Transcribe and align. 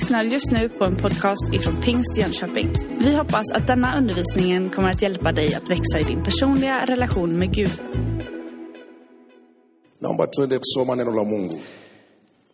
lyssnar 0.00 0.24
just 0.24 0.50
nu 0.50 0.68
på 0.68 0.84
en 0.84 0.96
podcast 0.96 1.52
ifrån 1.52 1.80
Pingst 1.80 2.18
Jönköping. 2.18 2.72
Vi 3.00 3.16
hoppas 3.16 3.52
att 3.52 3.66
denna 3.66 3.98
undervisning 3.98 4.70
kommer 4.70 4.90
att 4.90 5.02
hjälpa 5.02 5.32
dig 5.32 5.54
att 5.54 5.70
växa 5.70 5.98
i 6.00 6.02
din 6.02 6.22
personliga 6.22 6.86
relation 6.86 7.38
med 7.38 7.54
Gud. 7.54 7.82
Naomba 9.98 10.26
tuende 10.26 10.58
kusoma 10.58 10.94
neno 10.94 11.12
la 11.12 11.24
Mungu. 11.24 11.58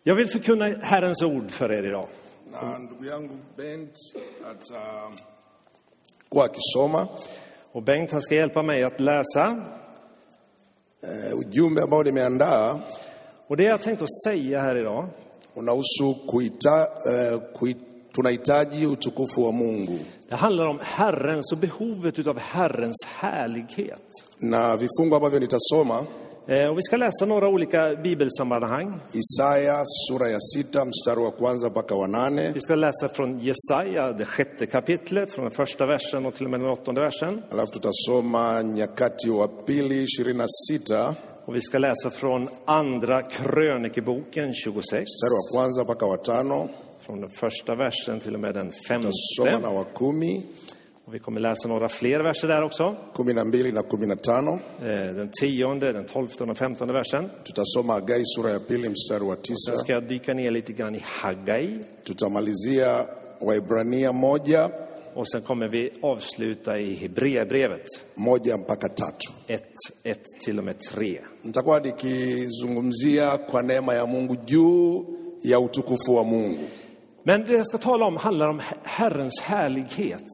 Jag 0.03 0.15
vill 0.15 0.29
förkunna 0.29 0.65
Herrens 0.83 1.23
ord 1.23 1.51
för 1.51 1.73
er 1.73 1.83
idag. 1.89 2.09
Na 2.53 2.79
ndugu 2.79 3.07
yangu 3.09 3.35
Bent 3.57 3.95
atakuwa 4.51 6.45
akisoma 6.45 7.09
Och 7.73 7.83
Bengt 7.83 8.11
han 8.13 8.23
ska 8.23 8.35
hjälpa 8.35 8.63
mig 8.63 8.83
att 8.85 9.01
läsa. 9.01 9.63
eh, 11.03 11.39
ujumbe 11.39 11.83
ambao 11.83 12.03
nimeandaa 12.03 12.81
Och 13.49 13.57
det 13.57 13.63
jag 13.63 13.83
tänkte 13.83 14.05
att 14.05 14.23
säga 14.25 14.61
här 14.63 14.77
idag, 14.77 15.09
unahusu 15.57 16.15
kuita, 16.27 16.87
eh, 17.11 17.39
kui, 17.59 17.77
tunahitaji 18.13 18.87
utukufu 18.87 19.45
wa 19.45 19.53
Mungu 19.53 19.99
det 20.29 20.37
handlar 20.37 20.67
om 20.67 20.79
Herrens 20.83 21.53
och 21.53 21.59
behovet 21.59 22.19
utav 22.19 22.39
Herrens 22.39 22.97
härlighet. 23.07 24.03
na 24.39 24.77
vifungu 24.77 25.15
ambavyo 25.17 25.39
nitasoma 25.41 26.05
Eh, 26.49 26.69
Och 26.71 26.79
vi 26.79 26.83
ska 26.83 26.97
läsa 26.97 27.27
några 27.27 27.49
olika 27.49 27.95
bibelsammanhang. 27.97 29.01
Isaya 29.13 29.85
sura 30.09 30.29
ya 30.31 30.39
sita 30.41 30.85
mstari 30.85 31.21
wa 31.21 31.31
kwanza 31.31 31.69
mpaka 31.71 31.95
wa 31.95 32.07
nane 32.07 32.53
Vi 32.55 32.61
ska 32.61 32.75
läsa 32.75 33.09
från 33.09 33.39
Jesaja, 33.41 34.13
det 34.13 34.25
sjätte 34.25 34.67
kapitlet, 34.67 35.33
från 35.33 35.45
den 35.45 35.53
första 35.55 35.87
versen 35.87 36.27
och 36.27 36.35
till 36.35 36.45
och 36.45 36.51
med 36.51 36.61
den 36.61 36.69
åttonde 36.71 37.01
versen. 37.01 37.43
alafu 37.51 37.73
tutasoma 37.73 38.63
Nyakati 38.63 39.31
wa 39.31 39.49
pili 39.49 40.03
ishirini 40.03 40.39
na 40.39 40.47
sita 40.69 41.15
Och 41.47 41.57
vi 41.57 41.61
ska 41.61 41.79
läsa 41.79 42.11
från 42.11 42.49
Andra 42.65 43.23
krönikeboken 43.23 44.55
26, 44.55 44.93
mstari 44.93 45.31
wa 45.31 45.59
kwanza 45.61 45.85
mpaka 45.85 46.07
wa 46.07 46.17
tano. 46.17 46.69
Från 47.01 47.21
den 47.21 47.31
första 47.31 47.75
versen 47.75 48.21
till 48.21 48.35
och 48.35 48.41
med 48.41 48.55
den 48.55 48.73
femte. 48.89 49.11
na 49.63 49.71
wa 49.71 49.85
kumi. 49.85 50.43
Och 51.07 51.15
vi 51.15 51.19
kommer 51.19 51.41
läsa 51.41 51.69
några 51.69 51.89
fler 51.89 52.21
verser 52.21 52.49
där 52.49 52.63
också. 52.63 52.97
kumi 53.15 53.33
na 53.35 53.45
mbili 53.45 53.73
na 53.73 53.83
kumi 53.83 54.07
na 54.07 54.17
tano. 54.17 54.53
Eh, 54.81 55.15
Den 55.15 55.31
tionde, 55.41 55.93
den 55.93 56.07
tolfte 56.07 56.43
och 56.43 56.47
den 56.47 56.57
femtonde 56.57 56.95
versen. 56.95 57.31
tutasoma 57.45 57.93
Hagai 57.93 58.23
sura 58.25 58.51
ya 58.53 58.59
pili 58.59 58.89
mstari 58.89 59.25
wa 59.25 59.37
Sen 59.67 59.77
ska 59.77 59.93
jag 59.93 60.03
dyka 60.03 60.35
ner 60.35 60.51
lite 60.51 60.73
grann 60.73 60.95
i 60.95 61.03
Haggai 61.05 61.85
tutamalizia 62.07 63.07
Waibrania 63.41 64.13
moja 64.13 64.71
och 65.17 65.29
sen 65.29 65.43
kommer 65.43 65.69
vi 65.69 65.91
avsluta 66.03 66.79
i 66.79 66.95
Hebreerbrevet. 66.95 67.87
Moja 68.15 68.57
mpaka 68.57 68.89
tatu. 68.89 69.33
1, 69.47 69.63
1 70.03 70.19
till 70.45 70.59
och 70.59 70.65
med 70.65 70.81
3. 70.81 71.21
nitakuwa 71.43 71.81
nikizungumzia 71.81 73.39
kwa 73.39 73.63
neema 73.63 73.95
ya 73.95 74.07
Mungu 74.07 74.37
juu 74.47 75.07
ya 75.43 75.61
utukufu 75.61 76.15
wa 76.15 76.25
Mungu. 76.25 76.65
Men 77.23 77.45
det 77.47 77.53
jag 77.53 77.67
ska 77.67 77.79
tala 77.79 78.07
om 78.07 78.17
handlar 78.17 78.49
om 78.49 78.61
Herrens 78.83 79.41
härlighet 79.41 80.29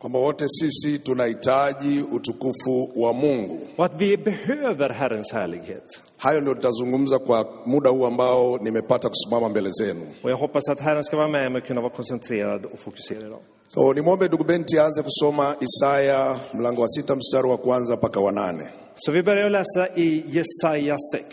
kwamba 0.00 0.18
wote 0.18 0.48
sisi 0.48 0.98
tunahitaji 0.98 2.00
utukufu 2.12 2.92
wa 2.96 3.12
Mungu. 3.12 3.58
och 3.76 3.84
att 3.84 4.00
vi 4.00 4.16
behöver 4.16 4.88
Herrens 4.92 5.32
härlighet. 5.32 6.00
Hayo 6.16 6.40
ndio 6.40 6.54
tutazungumza 6.54 7.18
kwa 7.18 7.44
muda 7.66 7.90
huu 7.90 8.06
ambao 8.06 8.58
nimepata 8.58 9.08
kusimama 9.08 9.48
mbele 9.48 9.70
zenu. 9.70 10.06
Och 10.22 10.30
jag 10.30 10.36
hoppas 10.36 10.68
att 10.68 10.80
Herren 10.80 11.04
ska 11.04 11.16
vara 11.16 11.28
med 11.28 11.52
mig 11.52 11.60
och 11.60 11.66
kunna 11.66 11.80
vara 11.80 11.92
koncentrerad 11.92 12.64
och 12.64 12.78
fokuserad 12.78 13.22
idag. 13.26 13.40
So 13.68 13.92
nimwombe 13.92 14.28
ndugu 14.28 14.44
Benti 14.44 14.78
aanze 14.78 15.02
kusoma 15.02 15.54
Isaya 15.60 16.36
mlango 16.54 16.82
wa 16.82 16.88
sita 16.88 17.16
mstari 17.16 17.48
wa 17.48 17.56
kwanza 17.56 17.96
mpaka 17.96 18.20
wa 18.20 18.32
nane. 18.32 18.70
Så 18.96 19.12
vi 19.12 19.22
börjar 19.22 19.50
läsa 19.50 19.88
i 19.96 20.24
Jesaja 20.26 20.96
6. 21.16 21.26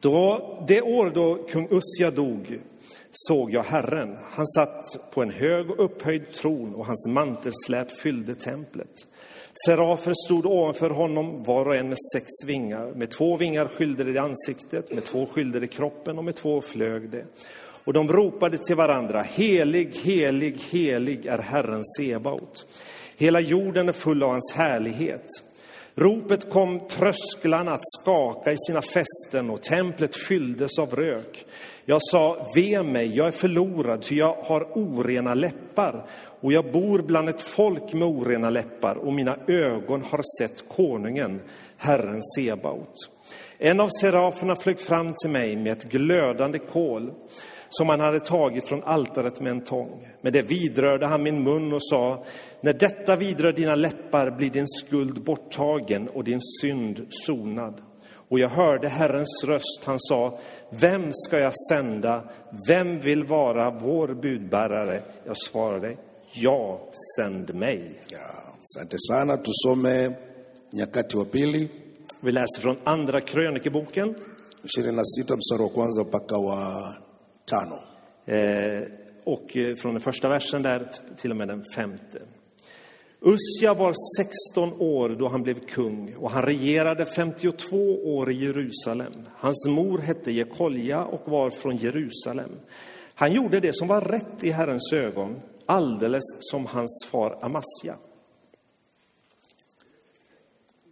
Då, 0.00 0.40
det 0.68 0.80
år 0.82 1.10
då 1.14 1.34
kung 1.52 1.68
Ussia 1.70 2.10
dog 2.10 2.60
såg 3.12 3.50
jag 3.52 3.62
Herren. 3.62 4.16
Han 4.30 4.46
satt 4.46 5.10
på 5.10 5.22
en 5.22 5.30
hög 5.30 5.70
och 5.70 5.84
upphöjd 5.84 6.32
tron 6.32 6.74
och 6.74 6.86
hans 6.86 7.06
mantelsläp 7.08 7.90
fyllde 7.90 8.34
templet. 8.34 9.06
Serafer 9.66 10.14
stod 10.26 10.46
ovanför 10.46 10.90
honom, 10.90 11.42
var 11.42 11.66
och 11.66 11.76
en 11.76 11.88
med 11.88 11.98
sex 12.14 12.26
vingar. 12.46 12.92
Med 12.94 13.10
två 13.10 13.36
vingar 13.36 13.68
skyllde 13.68 14.04
det 14.04 14.18
ansiktet, 14.18 14.94
med 14.94 15.04
två 15.04 15.26
skyllde 15.26 15.60
det 15.60 15.66
kroppen 15.66 16.18
och 16.18 16.24
med 16.24 16.36
två 16.36 16.60
flög 16.60 17.10
det. 17.10 17.24
Och 17.84 17.92
de 17.92 18.08
ropade 18.08 18.58
till 18.58 18.76
varandra, 18.76 19.22
helig, 19.22 19.96
helig, 20.02 20.58
helig 20.70 21.26
är 21.26 21.38
Herren 21.38 21.84
Sebaot. 21.84 22.66
Hela 23.16 23.40
jorden 23.40 23.88
är 23.88 23.92
full 23.92 24.22
av 24.22 24.30
hans 24.30 24.52
härlighet. 24.54 25.26
Ropet 25.94 26.50
kom 26.50 26.88
trösklarna 26.88 27.72
att 27.72 27.92
skaka 28.00 28.52
i 28.52 28.56
sina 28.58 28.82
fästen 28.82 29.50
och 29.50 29.62
templet 29.62 30.16
fylldes 30.16 30.78
av 30.78 30.94
rök. 30.94 31.46
Jag 31.90 32.02
sa, 32.02 32.46
ve 32.54 32.82
mig, 32.82 33.16
jag 33.16 33.26
är 33.26 33.30
förlorad, 33.30 34.02
ty 34.02 34.16
jag 34.16 34.36
har 34.42 34.68
orena 34.74 35.34
läppar 35.34 36.06
och 36.40 36.52
jag 36.52 36.72
bor 36.72 37.02
bland 37.02 37.28
ett 37.28 37.40
folk 37.40 37.92
med 37.92 38.08
orena 38.08 38.50
läppar 38.50 38.94
och 38.94 39.12
mina 39.12 39.36
ögon 39.46 40.02
har 40.02 40.22
sett 40.38 40.68
konungen, 40.68 41.40
Herren 41.76 42.20
Sebaot. 42.22 42.94
En 43.58 43.80
av 43.80 43.88
seraferna 44.00 44.56
flög 44.56 44.80
fram 44.80 45.14
till 45.14 45.30
mig 45.30 45.56
med 45.56 45.72
ett 45.72 45.84
glödande 45.84 46.58
kol 46.58 47.12
som 47.68 47.88
han 47.88 48.00
hade 48.00 48.20
tagit 48.20 48.68
från 48.68 48.84
altaret 48.84 49.40
med 49.40 49.50
en 49.50 49.64
tång. 49.64 50.08
Med 50.20 50.32
det 50.32 50.42
vidrörde 50.42 51.06
han 51.06 51.22
min 51.22 51.42
mun 51.42 51.72
och 51.72 51.84
sa, 51.84 52.24
när 52.60 52.72
detta 52.72 53.16
vidrör 53.16 53.52
dina 53.52 53.74
läppar 53.74 54.30
blir 54.30 54.50
din 54.50 54.68
skuld 54.68 55.22
borttagen 55.22 56.08
och 56.08 56.24
din 56.24 56.40
synd 56.60 57.06
sonad. 57.10 57.89
Och 58.30 58.38
jag 58.38 58.48
hörde 58.48 58.88
Herrens 58.88 59.44
röst, 59.44 59.82
han 59.84 59.96
sa, 60.00 60.38
vem 60.70 61.10
ska 61.12 61.38
jag 61.38 61.52
sända? 61.70 62.24
Vem 62.68 63.00
vill 63.00 63.24
vara 63.24 63.70
vår 63.70 64.08
budbärare? 64.08 65.02
Jag 65.26 65.36
svarade, 65.36 65.96
ja, 66.34 66.80
sänd 67.16 67.54
mig. 67.54 68.00
Ja, 68.08 68.18
Asante 68.62 68.96
sana. 68.98 69.36
Tusome 69.36 70.12
Nyakati 70.70 71.16
wa 71.16 71.24
pili 71.24 71.68
Vi 72.20 72.32
läser 72.32 72.60
från 72.60 72.76
Andra 72.84 73.20
krönikeboken, 73.20 74.14
ishirini 74.62 74.96
na 74.96 75.04
sita 75.04 75.36
mstari 75.36 75.62
wa 75.62 75.68
kwanza 75.68 76.02
mpaka 76.04 76.38
wa 76.38 76.94
tano. 77.50 77.78
eh, 78.26 78.82
och 79.24 79.56
eh, 79.56 79.74
från 79.74 79.94
den 79.94 80.00
första 80.00 80.28
versen 80.28 80.62
där 80.62 80.90
till 81.20 81.30
och 81.30 81.36
med 81.36 81.48
den 81.48 81.64
femte. 81.76 82.22
Usja 83.22 83.74
var 83.74 83.94
16 84.16 84.72
år 84.78 85.08
då 85.08 85.28
han 85.28 85.42
blev 85.42 85.60
kung 85.66 86.14
och 86.16 86.30
han 86.30 86.42
regerade 86.42 87.06
52 87.06 87.76
år 88.16 88.30
i 88.30 88.34
Jerusalem. 88.34 89.12
Hans 89.36 89.66
mor 89.68 89.98
hette 89.98 90.32
Jekolja 90.32 91.04
och 91.04 91.28
var 91.28 91.50
från 91.50 91.76
Jerusalem. 91.76 92.50
Han 93.14 93.32
gjorde 93.32 93.60
det 93.60 93.74
som 93.76 93.88
var 93.88 94.00
rätt 94.00 94.44
i 94.44 94.50
Herrens 94.50 94.92
ögon, 94.92 95.40
alldeles 95.66 96.24
som 96.38 96.66
hans 96.66 97.06
far 97.10 97.38
Amasja. 97.42 97.96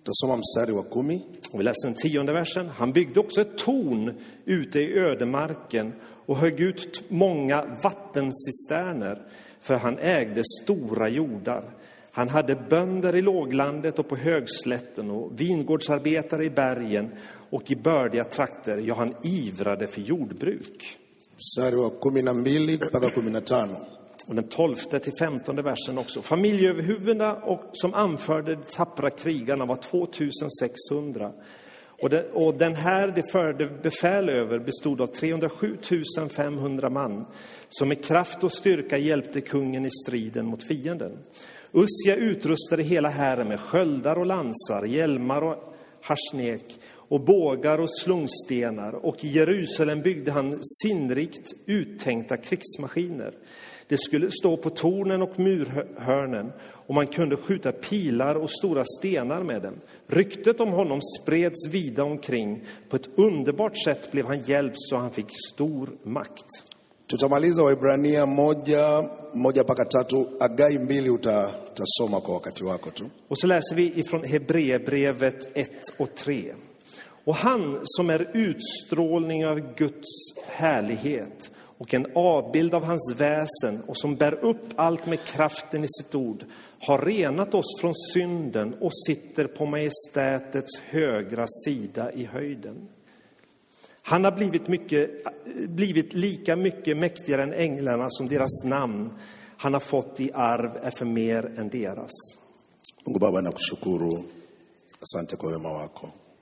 Tutasoma 0.09 0.37
mstari 0.37 0.73
wa 0.73 0.83
kumi. 0.83 1.23
Och 1.53 1.61
vi 1.61 1.65
läser 1.65 1.89
den 1.89 1.95
tionde 1.95 2.33
versen. 2.33 2.69
Han 2.69 2.93
byggde 2.93 3.21
också 3.21 3.41
ett 3.41 3.59
torn 3.59 4.15
ute 4.45 4.81
i 4.81 4.99
ödemarken 4.99 5.93
och 6.27 6.37
högg 6.37 6.61
ut 6.61 7.05
många 7.09 7.79
vattencisterner, 7.83 9.23
för 9.61 9.75
han 9.75 9.99
ägde 9.99 10.43
stora 10.63 11.09
jordar. 11.09 11.65
Han 12.19 12.29
hade 12.29 12.55
bönder 12.55 13.15
i 13.17 13.23
låglandet 13.23 13.99
och 13.99 14.09
på 14.09 14.17
högslätten 14.17 15.11
och 15.11 15.41
vingårdsarbetare 15.41 16.45
i 16.45 16.51
bergen 16.51 17.11
och 17.51 17.71
i 17.71 17.77
bördiga 17.77 18.25
trakter. 18.25 18.79
Ja, 18.79 18.95
han 18.95 19.15
ivrade 19.23 19.87
för 19.87 20.01
jordbruk. 20.01 20.99
Och 24.27 24.35
den 24.35 24.49
tolfte 24.49 24.99
till 24.99 25.13
femtonde 25.19 25.63
versen 25.63 25.99
också. 25.99 26.23
Familjeöverhuvudena 26.23 27.35
och 27.35 27.71
som 27.73 27.95
anförde 27.95 28.55
de 28.55 28.63
tappra 28.63 29.11
krigarna 29.11 29.67
var 29.67 29.77
2600. 29.77 31.33
Och 32.03 32.11
den, 32.11 32.25
och 32.33 32.55
den 32.55 32.75
här 32.75 33.09
de 33.09 33.23
förde 33.23 33.67
befäl 33.83 34.29
över 34.29 34.59
bestod 34.59 35.01
av 35.01 35.07
307 35.07 35.77
500 36.37 36.91
man 36.91 37.27
som 37.69 37.89
med 37.89 38.05
kraft 38.05 38.45
och 38.45 38.53
styrka 38.53 38.99
hjälpte 38.99 39.41
kungen 39.41 39.85
i 39.85 39.91
striden 39.91 40.47
mot 40.47 40.63
fienden. 40.63 41.19
Ussia 41.73 42.17
utrustade 42.17 42.83
hela 42.83 43.09
hären 43.09 43.49
med 43.49 43.61
sköldar 43.61 44.19
och 44.19 44.27
lansar, 44.27 44.85
hjälmar 44.85 45.43
och 45.43 45.75
harsnek 46.03 46.79
och 46.93 47.21
bågar 47.21 47.79
och 47.79 47.99
slungstenar 47.99 48.93
och 48.93 49.25
i 49.25 49.29
Jerusalem 49.29 50.03
byggde 50.03 50.33
han 50.33 50.59
sinnrikt 50.63 51.53
uttänkta 51.67 52.37
krigsmaskiner. 52.37 53.33
Det 53.89 53.99
skulle 53.99 54.31
stå 54.31 54.57
på 54.57 54.71
tornen 54.71 55.23
och 55.23 55.39
murhörnen 55.39 56.53
och 56.61 56.95
man 56.95 57.07
kunde 57.07 57.37
skjuta 57.37 57.73
pilar 57.73 58.35
och 58.35 58.51
stora 58.51 58.85
stenar 58.85 59.43
med 59.43 59.63
dem. 59.63 59.75
Ryktet 60.07 60.61
om 60.61 60.69
honom 60.69 61.01
spreds 61.03 61.69
vida 61.69 62.05
omkring. 62.05 62.65
På 62.89 62.97
ett 62.97 63.09
underbart 63.15 63.83
sätt 63.85 64.13
blev 64.13 64.27
han 64.27 64.41
hjälpt 64.41 64.77
så 64.79 64.97
han 64.97 65.11
fick 65.11 65.31
stor 65.53 65.91
makt. 66.03 66.47
Tutamaliza 67.09 67.63
Waibrania 67.63 68.27
moja 68.27 69.11
moja 69.35 69.63
mpaka 69.63 69.85
tatu. 69.85 70.27
Agai 70.41 70.79
mbili 70.79 71.11
utasoma 71.11 72.21
kwa 72.21 72.35
wakati 72.35 72.65
wako 72.65 72.91
tu. 72.91 73.05
Och 73.29 73.39
så 73.39 73.47
läser 73.47 73.77
vi 73.77 73.93
ifrån 74.01 74.25
Hebreerbrevet 74.25 75.49
1 75.55 75.71
och 75.99 76.15
3. 76.15 76.55
Och 77.25 77.35
han 77.35 77.81
som 77.85 78.11
är 78.11 78.31
utstrålning 78.33 79.47
av 79.47 79.75
Guds 79.75 80.35
härlighet 80.47 81.51
och 81.79 81.95
en 81.95 82.07
avbild 82.15 82.75
av 82.75 82.85
hans 82.85 83.15
väsen 83.17 83.83
och 83.87 83.97
som 83.97 84.17
bär 84.17 84.45
upp 84.45 84.67
allt 84.77 85.07
med 85.07 85.25
kraften 85.25 85.85
i 85.85 85.89
sitt 85.89 86.15
ord 86.15 86.45
har 86.81 86.99
renat 86.99 87.55
oss 87.55 87.81
från 87.81 87.95
synden 87.95 88.75
och 88.81 88.95
sitter 89.07 89.47
på 89.47 89.67
majestätets 89.67 90.81
högra 90.91 91.47
sida 91.65 92.13
i 92.13 92.25
höjden. 92.25 92.89
Han 94.09 94.25
har 94.25 94.33
blivit, 94.33 94.69
mycket, 94.69 95.11
blivit 95.69 96.15
lika 96.15 96.57
mycket 96.57 96.97
mäktigare 96.97 97.43
än 97.43 97.53
änglarna 97.53 98.07
som 98.11 98.29
deras 98.29 98.65
namn 98.65 99.11
han 99.57 99.73
har 99.73 99.81
fått 99.81 100.21
i 100.21 100.31
arv 100.33 100.71
är 100.83 100.91
för 100.91 101.05
mer 101.05 101.59
än 101.59 101.69
deras. 101.69 102.11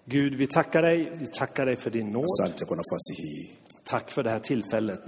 Gud, 0.04 0.34
vi 0.34 0.46
tackar 0.46 0.82
dig. 0.82 1.12
Vi 1.20 1.26
tackar 1.26 1.66
dig 1.66 1.76
för 1.76 1.90
din 1.90 2.10
nåd. 2.10 2.24
Tack 3.84 4.10
för 4.10 4.22
det 4.22 4.30
här 4.30 4.38
tillfället. 4.40 5.00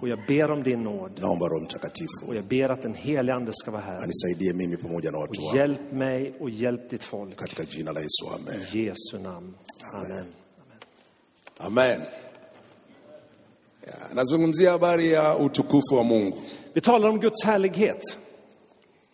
Och 0.00 0.08
jag 0.08 0.18
ber 0.28 0.50
om 0.50 0.62
din 0.62 0.82
nåd. 0.82 1.20
Och 2.28 2.34
jag 2.36 2.44
ber 2.44 2.68
att 2.68 2.82
den 2.82 2.94
helige 2.94 3.34
Ande 3.34 3.52
ska 3.54 3.70
vara 3.70 3.82
här. 3.82 3.98
Och 5.50 5.56
hjälp 5.56 5.92
mig 5.92 6.36
och 6.40 6.50
hjälp 6.50 6.90
ditt 6.90 7.04
folk. 7.04 7.38
I 8.74 8.84
Jesu 8.84 9.18
namn. 9.22 9.54
Amen. 9.94 10.26
Amen. 11.58 12.00
Ja, 13.86 13.92
Nazungumzia 14.14 14.70
habari 14.70 15.12
ya 15.12 15.36
utukufu 15.38 15.94
wa 15.94 16.04
Mungu. 16.04 16.38
Vi 16.74 16.80
talar 16.80 17.10
om 17.10 17.20
Guds 17.20 17.44
härlighet. 17.44 18.18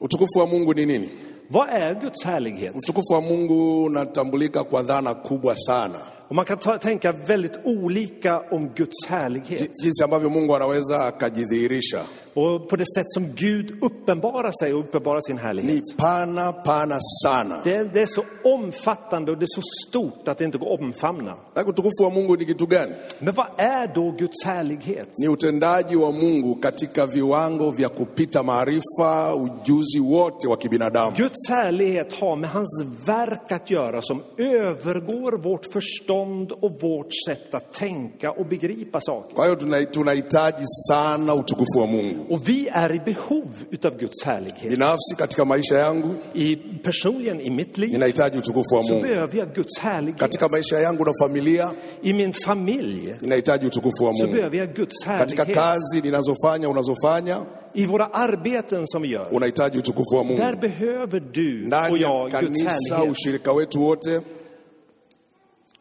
Utukufu 0.00 0.38
wa 0.38 0.46
Mungu 0.46 0.74
ni 0.74 0.86
nini? 0.86 1.10
Vad 1.50 1.68
är 1.68 1.94
Guds 1.94 2.24
härlighet? 2.24 2.74
Utukufu 2.76 3.12
wa 3.12 3.20
Mungu 3.20 3.84
unatambulika 3.84 4.64
kwa 4.64 4.82
dhana 4.82 5.14
kubwa 5.14 5.56
sana, 5.56 5.98
Och 6.32 6.36
man 6.36 6.44
kan 6.44 6.58
ta, 6.58 6.78
tänka 6.78 7.12
väldigt 7.12 7.52
olika 7.64 8.40
om 8.50 8.68
Guds 8.74 9.06
härlighet. 9.08 9.60
Ji- 9.60 9.70
jinsi 9.84 10.04
ambavyo 10.04 10.30
Mungu 10.30 10.54
anaweza 10.54 10.96
akajidhihirisha 11.04 12.00
Och 12.34 12.68
på 12.68 12.76
det 12.76 12.84
sätt 12.96 13.04
som 13.06 13.24
Gud 13.34 13.78
uppenbarar 13.82 14.52
sig 14.60 14.74
och 14.74 14.80
uppenbarar 14.80 15.20
sin 15.20 15.36
ni 15.36 15.42
härlighet. 15.42 15.82
pana 15.96 16.52
pana 16.52 16.98
sana. 17.24 17.60
Det, 17.64 17.92
det 17.92 18.02
är 18.02 18.06
så 18.06 18.22
omfattande 18.44 19.32
och 19.32 19.38
det 19.38 19.44
är 19.44 19.54
så 19.60 19.88
stort 19.88 20.28
att 20.28 20.38
det 20.38 20.44
inte 20.44 20.58
går 20.58 20.74
att 20.74 20.80
omfamna. 20.80 21.34
Na 21.54 21.62
utukufu 21.62 22.02
wa 22.02 22.10
Mungu 22.10 22.36
ni 22.36 22.44
kitu 22.46 22.66
gani? 22.66 22.92
Men 23.18 23.34
vad 23.34 23.46
är 23.56 23.86
då 23.94 24.10
Guds 24.10 24.44
härlighet? 24.44 25.08
Ni 25.18 25.32
utendaji 25.32 25.96
wa 25.96 26.12
Mungu 26.12 26.54
katika 26.62 27.06
viwango 27.06 27.70
vya 27.70 27.88
kupita 27.88 28.42
maarifa, 28.42 29.34
ujuzi 29.34 30.00
wote 30.00 30.48
wa 30.48 30.56
kibinadamu. 30.56 31.16
Guds 31.16 31.48
härlighet 31.50 32.14
har 32.14 32.36
med 32.36 32.50
hans 32.50 32.84
verk 33.06 33.52
att 33.52 33.70
göra 33.70 34.02
som 34.02 34.22
övergår 34.38 35.32
vårt 35.32 35.66
förstånd 35.72 36.21
och 36.60 36.72
vårt 36.82 37.08
sätt 37.26 37.54
att 37.54 37.72
tänka 37.74 38.30
och 38.30 38.46
begripa 38.46 39.00
saker. 39.00 39.34
Kwa 39.34 39.44
hiyo 39.44 39.56
tuna- 39.56 39.84
tunahitaji 39.86 40.64
sana 40.88 41.34
utukufu 41.34 41.78
wa 41.78 41.86
Mungu. 41.86 42.16
Och 42.30 42.48
vi 42.48 42.68
är 42.72 42.92
i 42.94 42.98
behov 43.00 43.48
utav 43.70 43.98
Guds 43.98 44.24
härlighet. 44.24 44.68
Binafsi 44.70 45.14
katika 45.18 45.44
maisha 45.44 45.74
yangu 45.78 46.08
I, 46.34 46.56
personligen 46.56 47.40
i 47.40 47.50
mitt 47.50 47.78
liv 47.78 47.90
ninahitaji 47.92 48.38
utukufu 48.38 48.74
wa 48.74 48.82
så 48.82 49.00
behöver 49.00 49.38
jag 49.38 49.54
Guds 49.54 49.78
härlighet. 49.80 50.20
Katika 50.20 50.48
maisha 50.48 50.80
yangu 50.80 51.04
na 51.04 51.12
familia 51.22 51.70
I 52.02 52.12
min 52.12 52.32
familj 52.32 53.14
ninahitaji 53.20 53.66
utukufu 53.66 54.04
wa 54.04 54.12
så 54.14 54.26
behöver 54.26 54.56
jag 54.58 54.74
Guds 54.74 55.04
Katika 55.04 55.44
härlighet. 55.44 55.56
kazi 55.64 56.00
ninazofanya 56.02 56.68
unazofanya 56.68 57.38
I 57.74 57.86
våra 57.86 58.06
arbeten 58.06 58.86
som 58.86 59.02
vi 59.02 59.08
gör, 59.08 59.28
unahitaji 59.34 59.78
utukufu 59.78 60.16
wa 60.16 60.24
där 60.24 60.56
behöver 60.56 61.20
du 61.20 61.60
och 61.62 61.66
Ndani 61.66 62.00
ya 62.00 62.08
jag 62.08 62.30
Guds 62.30 62.62
kanisa, 62.62 62.94
härlighet. 62.94 63.16
ushirika 63.16 63.52
wetu 63.52 63.78
wote 63.80 64.20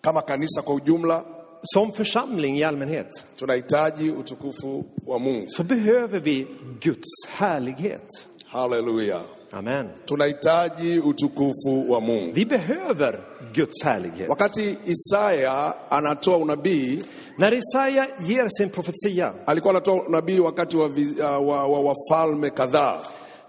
kama 0.01 0.21
kanisa 0.21 0.61
kwa 0.61 0.75
ujumla 0.75 1.23
Som 1.63 1.91
församling 1.91 2.57
i 2.57 2.63
allmänhet 2.63 3.25
tunahitaji 3.35 4.09
utukufu 4.11 4.85
wa 5.05 5.19
Mungu. 5.19 5.47
så 5.47 5.63
behöver 5.63 6.19
vi 6.19 6.47
Guds 6.81 7.27
härlighet. 7.29 8.27
Haleluya! 8.45 9.21
Amen. 9.51 9.89
Tunahitaji 10.05 10.99
utukufu 10.99 11.91
wa 11.91 11.99
Mungu. 12.01 12.31
Vi 12.33 12.45
behöver 12.45 13.19
Guds 13.55 13.83
härlighet. 13.83 14.29
Wakati 14.29 14.77
Isaya 14.85 15.73
anatoa 15.89 16.37
unabii, 16.37 17.03
När 17.37 17.51
Jesaja 17.51 18.07
ger 18.27 18.47
sin 18.49 18.69
profetia, 18.69 19.33
alikuwa 19.45 19.71
anatoa 19.73 20.03
unabii 20.03 20.39
wakati 20.39 20.77
wa, 20.77 20.87
vi- 20.89 21.15
uh, 21.21 21.47
wa, 21.47 21.67
wa 21.67 21.79
wafalme 21.79 22.49
kadhaa. 22.49 23.01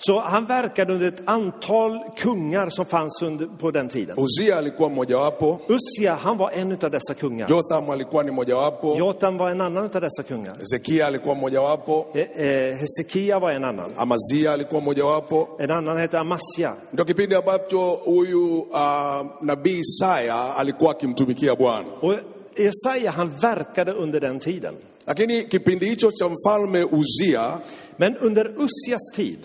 Så 0.06 0.20
han 0.20 0.44
verkade 0.46 0.92
under 0.92 1.08
ett 1.08 1.22
antal 1.24 1.98
kungar 2.22 2.68
som 2.70 2.86
fanns 2.86 3.22
under, 3.22 3.46
på 3.46 3.70
den 3.70 3.88
tiden. 3.88 4.18
Uzia 4.18 4.56
alikuwa 4.58 4.88
mmojawapo, 4.88 5.60
Ussia, 5.68 6.14
han 6.14 6.36
var 6.38 6.50
en 6.50 6.72
av 6.72 6.90
dessa 6.90 7.14
kungar. 7.14 7.50
Jotham 7.50 7.90
alikuwa 7.90 8.22
ni 8.22 8.30
mmojawapo, 8.30 8.96
Jotam 8.98 9.38
var 9.38 9.50
en 9.50 9.60
annan 9.60 9.84
av 9.94 10.00
dessa 10.00 10.22
kungar. 10.22 10.56
Hezekia 10.58 11.06
alikuwa 11.06 11.34
mmojawapo, 11.34 12.06
Eh, 12.14 12.28
eh, 12.36 12.78
Hesekia 12.78 13.38
var 13.38 13.52
en 13.52 13.64
annan. 13.64 13.90
Amazia 13.96 14.52
alikuwa 14.52 14.80
mmojawapo. 14.80 15.48
En 15.58 15.70
annan 15.70 15.98
hette 15.98 16.18
Amasja. 16.18 16.74
Ndio 16.92 17.04
kipindi 17.04 17.34
ambacho 17.34 17.90
huyu 17.90 18.58
uh, 18.60 19.26
nabii 19.40 19.78
Isaya 19.78 20.56
alikuwa 20.56 20.90
akimtumikia 20.90 21.56
Bwana. 21.56 21.86
Och 22.02 22.14
Jesaja, 22.56 23.10
han 23.12 23.30
verkade 23.40 23.92
under 23.92 24.20
den 24.20 24.38
tiden. 24.38 24.74
Lakini 25.06 25.44
kipindi 25.44 25.86
hicho 25.86 26.10
cha 26.12 26.28
mfalme 26.28 26.84
Uzia, 26.84 27.58
Men 27.98 28.16
under 28.22 28.46
Ussias 28.56 29.10
tid 29.14 29.38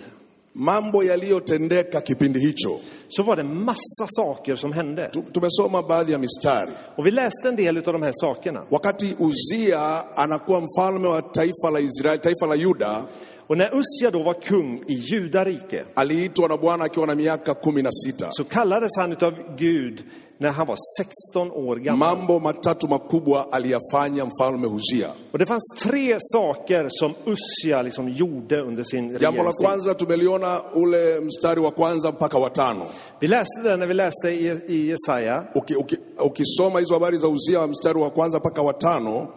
mambo 0.57 1.04
yaliyotendeka 1.04 2.01
kipindi 2.01 2.39
hicho, 2.39 2.80
så 3.09 3.24
var 3.24 3.36
det 3.36 3.44
massa 3.44 4.07
saker 4.07 4.56
som 4.56 4.74
hände. 4.74 5.09
Tu- 5.13 5.21
tumesoma 5.33 5.81
baadhi 5.81 6.12
ya 6.12 6.18
mistari. 6.18 6.71
Och 6.95 7.06
vi 7.06 7.12
läste 7.12 7.48
en 7.50 7.56
del 7.56 7.77
av 7.77 7.83
de 7.94 8.01
här 8.04 8.13
sakerna. 8.21 8.63
Wakati 8.69 9.15
Uzia 9.19 10.04
anakuwa 10.15 10.62
mfalme 10.62 11.07
wa 11.07 11.21
taifa 11.21 11.69
la 11.71 11.80
Israeli, 11.80 12.19
taifa 12.19 12.45
la 12.45 12.56
Yuda, 12.56 13.06
Och 13.50 13.57
när 13.57 13.69
Ussia 13.75 14.12
då 14.12 14.24
var 14.24 14.33
kung 14.33 14.83
i 14.88 14.94
Judarike 14.94 15.86
aliitwa 15.95 16.48
na 16.48 16.57
Bwana 16.57 16.83
akiwa 16.86 17.06
na 17.07 17.15
miaka 17.15 17.53
kumi 17.53 17.81
na 17.81 17.89
sita. 17.92 18.30
så 18.31 18.44
kallades 18.44 18.92
han 18.98 19.12
av 19.21 19.33
Gud 19.57 20.03
när 20.39 20.50
han 20.51 20.68
var 20.68 20.78
16 21.00 21.51
år 21.51 21.75
gammal. 21.75 22.18
Mambo 22.18 22.39
matatu 22.39 22.88
makubwa 22.88 23.48
aliyafanya 23.51 24.25
mfalme 24.25 24.68
Uzia. 24.68 25.10
Och 25.31 25.39
det 25.39 25.45
fanns 25.45 25.63
tre 25.84 26.18
saker 26.19 26.88
som 26.89 27.13
Ussia 27.25 27.81
liksom 27.81 28.10
gjorde 28.10 28.62
under 28.62 28.84
sin 28.84 29.04
Jambo 29.10 29.22
la 29.22 29.30
regeringstid. 29.30 29.66
kwanza 29.68 29.94
tumeliona 29.94 30.62
ule 30.74 31.19
mstari 31.22 31.60
wa 31.60 31.72
kwanza 31.72 32.12
mpaka 32.12 32.39
wa 32.39 32.50
tano. 32.50 32.86
Vi 33.19 33.28
läste 33.28 33.62
det 33.63 33.78
när 33.78 33.88
vi 33.88 33.94
läste 33.94 34.30
i, 34.30 34.88
Jesaja. 34.89 35.44
Uki- 35.56 35.75
uki- 35.75 36.00
Ukisoma 36.19 36.80
hizo 36.80 36.94
habari 36.94 37.18
za 37.18 37.28
Uzia 37.28 37.68
mstari 37.68 38.00
wa 38.00 38.10
kwanza 38.10 38.38
mpaka 38.39 38.62
wa 38.62 38.74
tano 38.74 39.27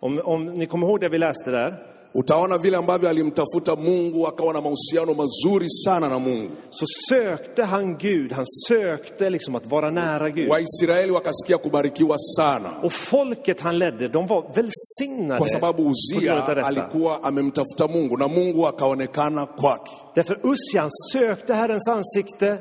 Om, 0.00 0.20
om 0.24 0.44
ni 0.46 0.66
kommer 0.66 0.86
ihåg 0.86 1.00
det 1.00 1.08
vi 1.08 1.18
läste 1.18 1.50
där, 1.50 1.78
utaona 2.14 2.58
vile 2.58 2.76
ambavyo 2.76 3.08
alimtafuta 3.08 3.76
Mungu, 3.76 4.26
akawa 4.28 4.52
na 4.52 4.60
mahusiano 4.60 5.14
mazuri 5.14 5.70
sana 5.70 6.08
na 6.08 6.18
Mungu. 6.18 6.50
så 6.70 6.86
sökte 7.08 7.62
han 7.64 7.96
Gud. 7.98 8.32
Han 8.32 8.44
sökte 8.68 9.30
liksom 9.30 9.56
att 9.56 9.66
vara 9.66 9.90
nära 9.90 10.30
Gud. 10.30 10.48
Waisraeli 10.48 11.12
wakasikia 11.12 11.58
kubarikiwa 11.58 12.16
sana 12.18 12.70
Och 12.82 12.92
folket 12.92 13.60
han 13.60 13.78
ledde, 13.78 14.08
de 14.08 14.26
var 14.26 14.44
välsignade 14.54 15.38
kwa 15.38 15.48
sababu 15.48 15.88
Uzia 15.88 16.46
alikuwa 16.46 17.22
amemtafuta 17.22 17.88
Mungu 17.88 18.16
na 18.16 18.28
Mungu 18.28 18.66
akaonekana 18.66 19.46
kwake. 19.46 19.92
Därför 20.14 20.38
Ussia, 20.46 20.80
han 20.80 20.90
sökte 21.12 21.54
Herrens 21.54 21.88
ansikte 21.88 22.58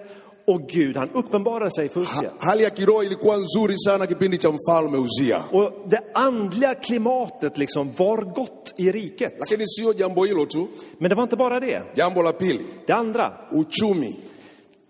och 0.48 0.62
Gud, 0.70 0.98
han 0.98 1.10
uppenbarade 1.14 1.72
sig 1.72 1.90
för 1.90 2.02
Ussia. 2.02 2.32
Hali 2.40 2.64
ya 2.64 2.70
kiroho 2.70 3.04
ilikuwa 3.04 3.38
nzuri 3.38 3.76
sana 3.78 4.08
kipindi 4.08 4.38
cha 4.38 4.50
mfalme 4.52 4.98
Uzia, 4.98 5.44
Och 5.52 5.72
det 5.90 6.02
andliga 6.14 6.74
klimatet 6.76 7.58
liksom 7.58 7.92
var 7.98 8.18
gott 8.18 8.74
i 8.78 8.92
riket. 8.92 9.34
lakini 9.40 9.64
sio 9.68 9.94
jambo 9.94 10.24
hilo 10.26 10.46
tu. 10.46 10.68
Men 10.98 11.10
det 11.10 11.16
var 11.16 11.24
inte 11.24 11.36
bara 11.36 11.60
det. 11.60 11.84
Jambo 11.96 12.22
la 12.22 12.32
pili, 12.32 12.66
Det 12.88 12.94
andra, 12.94 13.34
uchumi. 13.52 14.20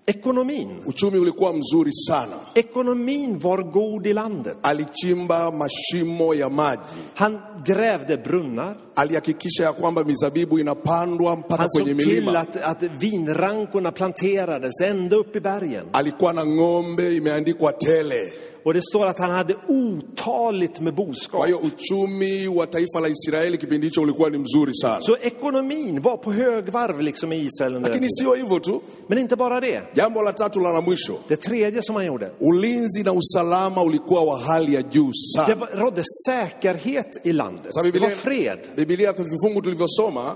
Ekonomin. 0.08 0.70
Uchumi 0.86 1.17
ulikuwa 1.17 1.53
mzuri 1.53 1.93
sana. 1.93 2.36
Ekonomin 2.55 3.39
var 3.39 3.63
god 3.63 4.08
i 4.08 4.13
landet. 4.13 4.58
Alichimba 4.63 5.51
mashimo 5.51 6.34
ya 6.34 6.50
maji, 6.50 6.81
Han 7.15 7.39
grävde 7.65 8.17
brunnar. 8.17 8.75
alihakikisha 8.96 9.63
ya 9.63 9.74
kwamba 9.74 10.03
mizabibu 10.03 10.60
inapandwa 10.60 11.36
mpaka 11.36 11.67
kwenye 11.67 11.93
milima. 11.93 12.31
Han 12.31 12.46
såg 12.46 12.53
till 12.53 12.63
att, 12.63 12.84
att 12.84 12.91
vinrankorna 13.00 13.91
planterades 13.91 14.81
ända 14.81 15.17
upp 15.17 15.36
i 15.36 15.39
bergen. 15.39 15.86
Alikuwa 15.93 16.34
na 16.34 16.46
ng'ombe 16.46 17.15
imeandikwa 17.15 17.74
tele. 17.74 18.34
Och 18.65 18.73
det 18.73 18.81
står 18.83 19.07
att 19.07 19.19
han 19.19 19.31
hade 19.31 19.55
otaligt 19.67 20.79
med 20.79 20.95
Kwa 20.95 21.05
boskap. 21.05 21.45
hiyo 21.45 21.57
uchumi 21.59 22.47
wa 22.47 22.65
taifa 22.67 22.99
la 22.99 23.07
Israeli 23.07 23.57
kipindi 23.57 23.87
hicho 23.87 24.01
ulikuwa 24.01 24.29
ni 24.29 24.37
mzuri 24.37 24.73
sana, 24.75 25.01
Så 25.01 25.17
ekonomin 25.21 26.01
var 26.01 26.17
på 26.17 26.31
högvarv 26.31 27.01
liksom 27.01 27.33
i 27.33 27.35
Israel 27.35 27.75
under 27.75 27.89
den 27.89 28.01
lakini 28.01 28.07
tiden. 28.07 28.33
sio 28.35 28.35
hivyo 28.43 28.59
tu. 28.59 28.79
Men 29.07 29.17
inte 29.17 29.35
bara 29.35 29.59
det. 29.59 29.81
Jambo 29.93 30.21
la 30.21 30.31
tatu 30.31 30.59
la 30.59 30.71
la 30.71 30.81
mwisho, 30.81 31.13
Det 31.27 31.35
tredje 31.35 31.81
som 31.81 31.95
han 31.95 32.05
gjorde. 32.05 32.31
ulinzi 32.39 33.03
na 33.03 33.11
usalama 33.13 33.83
ulikuwa 33.83 34.23
wa 34.23 34.37
hali 34.39 34.73
ya 34.73 34.81
juu 34.91 35.11
Det 35.47 35.53
var, 35.55 35.67
rådde 35.73 36.03
säkerhet 36.27 37.07
i 37.23 37.31
landet. 37.33 37.71
Det 37.93 37.99
var 37.99 38.09
fred. 38.09 38.59
Biblia 38.75 39.13
kwa 39.13 39.25
vifungu 39.25 39.61
tulivyosoma 39.61 40.35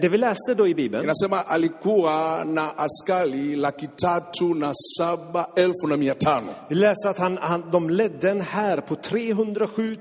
det 0.00 0.08
vi 0.10 0.18
läste 0.18 0.54
då 0.54 0.66
i 0.68 0.74
Bibeln, 0.74 1.04
inasema 1.04 1.40
alikuwa 1.40 2.44
na 2.44 2.70
askari 2.76 3.56
laki 3.56 3.86
tatu 3.86 4.54
na 4.54 4.72
saba 4.98 5.46
elfu 5.56 5.86
na 5.88 5.96
mia 5.96 6.14
tano 6.14 6.46
vi 6.68 6.74
läste 6.74 7.08
att 7.10 7.18
han, 7.18 7.38
han, 7.40 7.64
de 7.72 7.90
ledde 7.90 8.30
en 8.30 8.40
här 8.40 8.80
på 8.80 8.94
307 8.94 9.96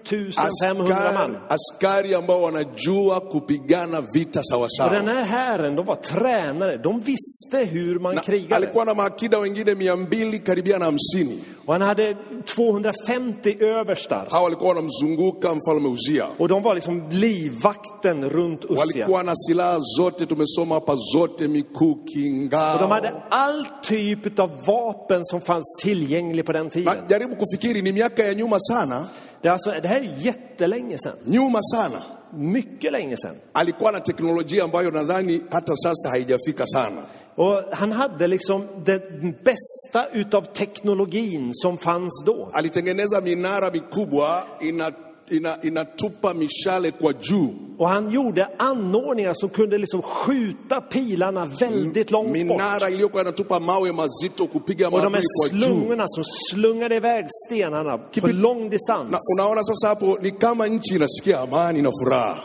500 0.64 0.94
askari, 0.96 1.14
man. 1.14 1.38
askari 1.48 2.16
ambao 2.16 2.42
wanajua 2.42 3.20
kupigana 3.20 4.02
vita 4.14 4.30
Och 4.30 4.34
den 4.34 4.44
sawasawa 4.44 4.90
här 5.02 5.26
hären, 5.26 5.76
de 5.76 5.86
var 5.86 5.96
tränare, 5.96 6.78
de 6.78 7.00
visste 7.00 7.58
hur 7.72 8.00
man 8.00 8.16
na, 8.16 8.22
krigade. 8.22 8.56
alikuwa 8.56 8.86
na 8.86 8.94
maakida 8.94 9.40
wengine 9.40 9.76
mia 9.76 9.96
mbili 9.96 10.40
karibia 10.40 10.78
na 10.78 10.86
hamsini 10.86 11.40
Och 11.66 11.74
han 11.74 11.82
hade 11.82 12.16
250 12.46 13.58
överstar. 13.64 14.28
hawa 14.30 14.44
walikuwa 14.44 14.70
wanamzunguka 14.70 15.56
mfalme 15.56 15.88
uzia 15.90 16.28
Och 16.40 16.48
de 16.50 16.62
var 16.64 16.76
liksom 16.76 17.02
livvakten 17.10 18.30
runt 18.30 18.66
Ussia. 18.66 18.78
walikuwa 18.80 19.24
na 19.24 19.36
silaha 19.54 19.80
zote 19.98 20.26
tumesoma 20.26 20.76
hapa 20.76 20.96
zote 20.96 21.48
mikuki 21.48 22.28
Och 22.28 22.50
de 22.50 22.88
ngao 22.88 22.88
hade 22.90 23.14
all 23.30 23.66
typ 23.84 24.40
av 24.40 24.50
vapen 24.68 25.26
som 25.26 25.42
fanns 25.42 25.76
tillgänglig 25.82 26.46
på 26.46 26.52
den 26.54 26.64
na 26.66 26.70
tiden. 26.70 27.06
jaribu 27.10 27.36
kufikiri 27.36 27.82
ni 27.82 27.92
miaka 27.92 28.24
ya 28.24 28.34
nyuma 28.34 28.58
sana 28.60 29.08
Det, 29.42 29.48
är 29.50 29.54
alltså, 29.54 29.72
det 29.82 29.88
här 29.88 30.00
är 30.00 30.14
jättelänge 30.18 30.98
sedan. 30.98 31.16
nyuma 31.26 31.60
sana 31.62 32.04
Mycket 32.36 32.92
länge 32.92 33.18
sedan. 33.18 33.36
alikuwa 33.54 33.92
na 33.92 34.00
teknolojia 34.00 34.64
ambayo 34.64 34.92
nadhani 34.92 35.42
hata 35.52 35.76
sasa 35.76 36.10
haijafika 36.10 36.66
sana 36.66 37.02
Och 37.36 37.64
han 37.72 37.92
hade 37.92 38.28
liksom 38.28 38.68
den 38.86 39.36
bästa 39.44 40.08
utav 40.14 40.42
teknologin 40.54 41.50
som 41.54 41.78
fanns 41.78 42.24
då. 42.26 42.50
alitengeneza 42.54 43.22
minara 43.22 43.72
mikubwa 43.72 44.44
ina, 44.62 44.92
ina, 45.30 45.58
inatupa 45.64 46.34
mishale 46.34 46.92
kwa 46.92 47.14
juu 47.14 47.50
Och 47.78 47.90
han 47.90 48.12
gjorde 48.12 48.48
anordningar 48.60 49.34
som 49.34 49.50
kunde 49.50 49.78
liksom 49.78 50.02
skjuta 50.02 50.82
pilarna 50.82 51.46
väldigt 51.46 52.12
långt 52.12 52.28
bort. 52.28 52.34
minara 52.34 52.90
iliyokuwa 52.90 53.22
inatupa 53.24 53.60
mawe 53.60 53.92
mazito 53.92 54.48
kupiga 54.48 54.88
Och 54.88 55.02
de 55.02 55.14
här 55.14 55.22
kwa 55.22 55.48
juu 55.58 55.64
slungorna 55.66 56.04
som 56.08 56.24
slungade 56.24 56.96
iväg 56.96 57.26
stenarna 57.48 57.98
på 57.98 58.04
Kipi- 58.14 58.34
lång 58.34 58.64
na 58.64 58.70
distans. 58.70 59.18
unaona 59.36 59.64
sasa 59.64 59.88
hapo 59.88 60.18
ni 60.22 60.32
kama 60.32 60.68
nchi 60.68 60.96
inasikia 60.96 61.40
amani 61.40 61.82
na 61.82 61.90
furaha 62.04 62.38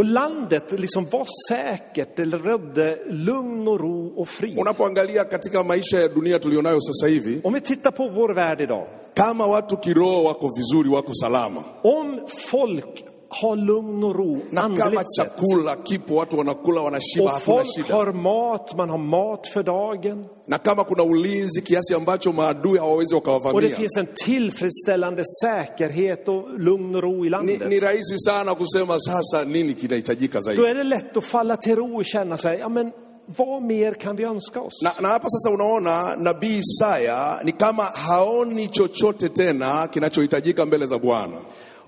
Och 0.00 0.06
landet 0.06 0.72
liksom 0.80 1.04
var 1.10 1.26
säkert, 1.48 2.16
det 2.16 2.24
rådde 2.24 2.98
lugn 3.06 3.68
och 3.68 3.80
ro 3.80 4.12
och 4.16 4.28
frid. 4.28 4.58
unapoangalia 4.58 5.24
katika 5.24 5.62
maisha 5.64 6.00
ya 6.00 6.08
dunia 6.08 6.38
tulionayo 6.38 6.80
sasa 6.80 7.06
hivi 7.06 7.40
Om 7.44 7.52
vi 7.54 7.60
tittar 7.60 7.90
på 7.90 8.08
vår 8.08 8.34
värld 8.34 8.60
idag. 8.60 8.86
kama 9.14 9.46
watu 9.46 9.76
kiroho 9.76 10.22
wako 10.24 10.50
vizuri 10.56 10.88
wako 10.88 11.14
salama 11.14 11.64
Om 11.82 12.20
folk 12.28 13.04
har 13.30 13.56
lugn 13.56 14.04
och 14.04 14.14
ro 14.16 14.38
na 14.50 14.60
kama 14.60 14.84
andligt 14.84 15.06
chakula 15.18 15.76
kipo 15.84 16.14
watu 16.14 16.36
wanakula 16.36 16.80
wanashiba 16.82 17.24
Och 17.24 17.30
hakuna 17.30 17.56
folk 17.56 17.66
shida 17.76 17.94
har 17.94 18.12
mat, 18.12 18.76
man 18.76 18.90
har 18.90 18.98
mat 18.98 19.46
för 19.46 19.62
dagen. 19.62 20.24
na 20.46 20.58
kama 20.58 20.84
kuna 20.84 21.02
ulinzi 21.02 21.62
kiasi 21.62 21.94
ambacho 21.94 22.32
maadui 22.32 22.78
hawawezi 22.78 23.14
Och 23.14 23.22
det 23.24 23.32
wakawavamia 23.32 23.76
finns 23.76 23.96
en 23.96 24.06
tillfredsställande 24.24 25.22
säkerhet 25.42 26.28
och 26.28 26.58
lugn 26.60 26.94
och 26.96 27.02
ro 27.02 27.26
i 27.26 27.30
landet. 27.30 27.68
ni 27.68 27.80
rahisi 27.80 28.18
sana 28.18 28.54
kusema 28.54 28.98
sasa 29.00 29.44
nini 29.44 29.74
kinahitajika 29.74 30.38
Då 30.38 30.42
zaidi 30.44 30.62
är 30.66 30.74
det 30.74 30.84
lätt 30.84 31.16
att 31.16 31.24
falla 31.24 31.56
till 31.56 31.76
ro 31.76 31.96
och 31.96 32.04
känna 32.04 32.36
sig, 32.38 32.58
ja 32.58 32.68
men 32.68 32.92
vad 33.36 33.62
mer 33.62 33.94
kan 33.94 34.16
vi 34.16 34.24
önska 34.24 34.60
oss? 34.60 34.82
na, 34.84 34.90
na 35.00 35.08
hapa 35.08 35.28
sasa 35.28 35.54
unaona 35.54 36.16
nabii 36.16 36.58
Isaya 36.60 37.40
ni 37.44 37.52
kama 37.52 37.82
haoni 37.82 38.68
chochote 38.72 39.28
tena 39.28 39.86
kinachohitajika 39.86 40.66
mbele 40.66 40.86
za 40.86 40.98
Bwana. 40.98 41.36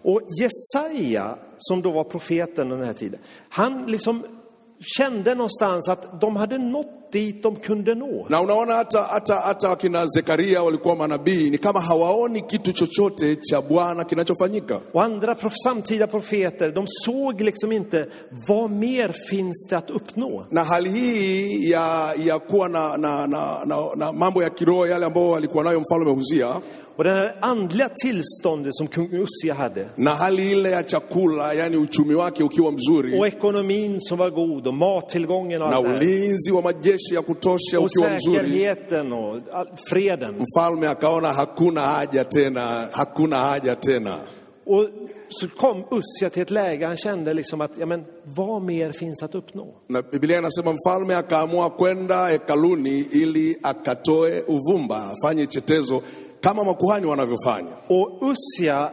Och 0.03 0.21
Jesaja, 0.41 1.39
som 1.59 1.83
då 1.83 1.91
var 1.91 2.05
profeten 2.05 2.69
den 2.69 2.85
här 2.85 2.93
tiden, 2.93 3.21
han 3.49 3.87
liksom 3.87 4.23
kände 4.81 5.35
någonstans 5.35 5.89
att 5.89 6.21
de 6.21 6.37
hade 6.37 6.59
nått 6.59 7.02
dit 7.13 7.43
de 7.43 7.51
kunde 7.67 7.95
nå. 7.95 8.27
Na 8.29 8.41
unaona 8.41 8.75
hata 8.75 9.03
hata 9.03 9.35
hata 9.35 9.69
wakina 9.69 10.07
Zekaria 10.07 10.63
walikuwa 10.63 10.97
manabii, 10.97 11.51
ni 11.51 11.59
kama 11.59 11.81
hawaoni 11.81 12.41
kitu 12.43 12.73
chochote 12.73 13.37
cha 13.37 13.61
Bwana 13.61 14.05
kinachofanyika. 14.05 14.81
Och 14.93 15.03
andra 15.05 15.35
prof 15.35 15.53
samtida 15.65 16.07
profeter, 16.07 16.73
de 16.73 16.85
såg 16.87 17.41
liksom 17.41 17.73
inte 17.73 18.07
vad 18.49 18.71
mer 18.71 19.13
finns 19.13 19.67
det 19.71 19.77
att 19.79 19.91
uppnå. 19.91 20.47
Na 20.51 20.65
hali 20.65 20.91
hii 20.91 21.71
ya 21.71 22.15
ya 22.25 22.39
kuwa 22.39 22.69
na, 22.69 22.97
na, 22.97 23.27
na, 23.27 23.65
na, 23.65 23.95
na 23.97 24.13
mambo 24.13 24.43
ya 24.43 24.51
kiroho 24.51 24.87
yale 24.87 25.07
ambao 25.07 25.37
alikuwa 25.37 25.65
nayo 25.65 25.81
mfalme 25.81 26.11
Uzia 26.11 26.61
Och 26.97 27.05
det 27.05 27.11
här 27.11 27.37
andliga 27.41 27.89
tillståndet 27.89 28.75
som 28.75 28.87
kung 28.87 29.09
Ussia 29.13 29.55
hade 29.55 29.87
na 29.97 30.11
hali 30.11 30.53
ile 30.53 30.71
ya 30.71 30.83
chakula, 30.83 31.55
yani 31.55 31.77
uchumi 31.77 32.15
wake 32.15 32.43
ukiwa 32.45 32.73
mzuri 32.73 33.19
och 33.21 33.27
ekonomin 33.27 34.01
som 34.01 34.19
var 34.19 34.31
god 34.31 34.67
och 34.67 34.75
mattillgången 34.75 35.63
och 35.63 35.71
na 35.71 35.77
allt 35.77 35.87
här. 35.87 35.97
ulinzi 35.97 36.53
wa 36.53 36.63
majeshi 36.63 37.02
ya 37.11 37.23
kutosha 37.23 37.81
ukiwa 37.81 38.11
mzuri, 38.11 38.71
och 39.13 39.79
freden. 39.89 40.35
mfalme 40.35 40.87
akaona 40.89 41.33
hakuna 41.33 41.81
haja 41.81 42.25
tena, 42.25 42.89
hakuna 42.93 43.37
haja 43.37 43.75
tena. 43.77 44.19
Och 44.67 44.89
så 45.29 45.49
kom 45.49 45.85
Ussia 45.91 46.31
till 46.31 46.43
ett 46.43 46.51
läge 46.51 46.87
han 46.87 46.97
kände 46.97 47.35
liksom 47.35 47.61
att, 47.61 47.79
ja 47.79 47.87
men 47.87 48.05
vad 48.25 48.63
mer 48.63 48.93
finns 48.93 49.23
att 49.23 49.35
uppnå? 49.35 49.75
Na 49.89 50.03
Biblia 50.03 50.39
inasema 50.39 50.73
mfalme 50.73 51.15
akaamua 51.15 51.71
kwenda 51.71 52.27
hekaluni 52.27 52.99
ili 53.11 53.57
akatoe 53.63 54.43
uvumba, 54.43 54.97
afanye 54.97 55.47
chetezo 55.47 56.03
kama 56.41 56.65
makuhani 56.65 57.07
wanavyofanya. 57.07 57.71
Och 57.89 58.23
Ussia, 58.23 58.91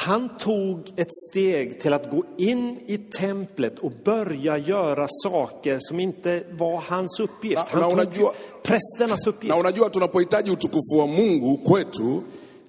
han 0.00 0.28
tog 0.38 0.92
ett 0.96 1.12
steg 1.30 1.80
till 1.80 1.92
att 1.92 2.10
gå 2.10 2.24
in 2.38 2.78
i 2.86 2.98
templet 2.98 3.78
och 3.78 3.92
börja 4.04 4.58
göra 4.58 5.06
saker 5.22 5.78
som 5.80 6.00
inte 6.00 6.42
var 6.58 6.82
hans 6.88 7.20
uppgift. 7.20 7.58
Han 7.68 7.80
na 7.80 7.88
tog 7.90 7.98
unajua- 7.98 8.32
prästernas 8.62 9.26
Na 9.26 9.30
uppgift. 9.30 9.56
unajua 9.58 9.88
tunapohitaji 9.90 10.50
utukufu 10.52 10.96
wa 10.98 11.06
Mungu 11.06 11.56
kwetu 11.66 12.20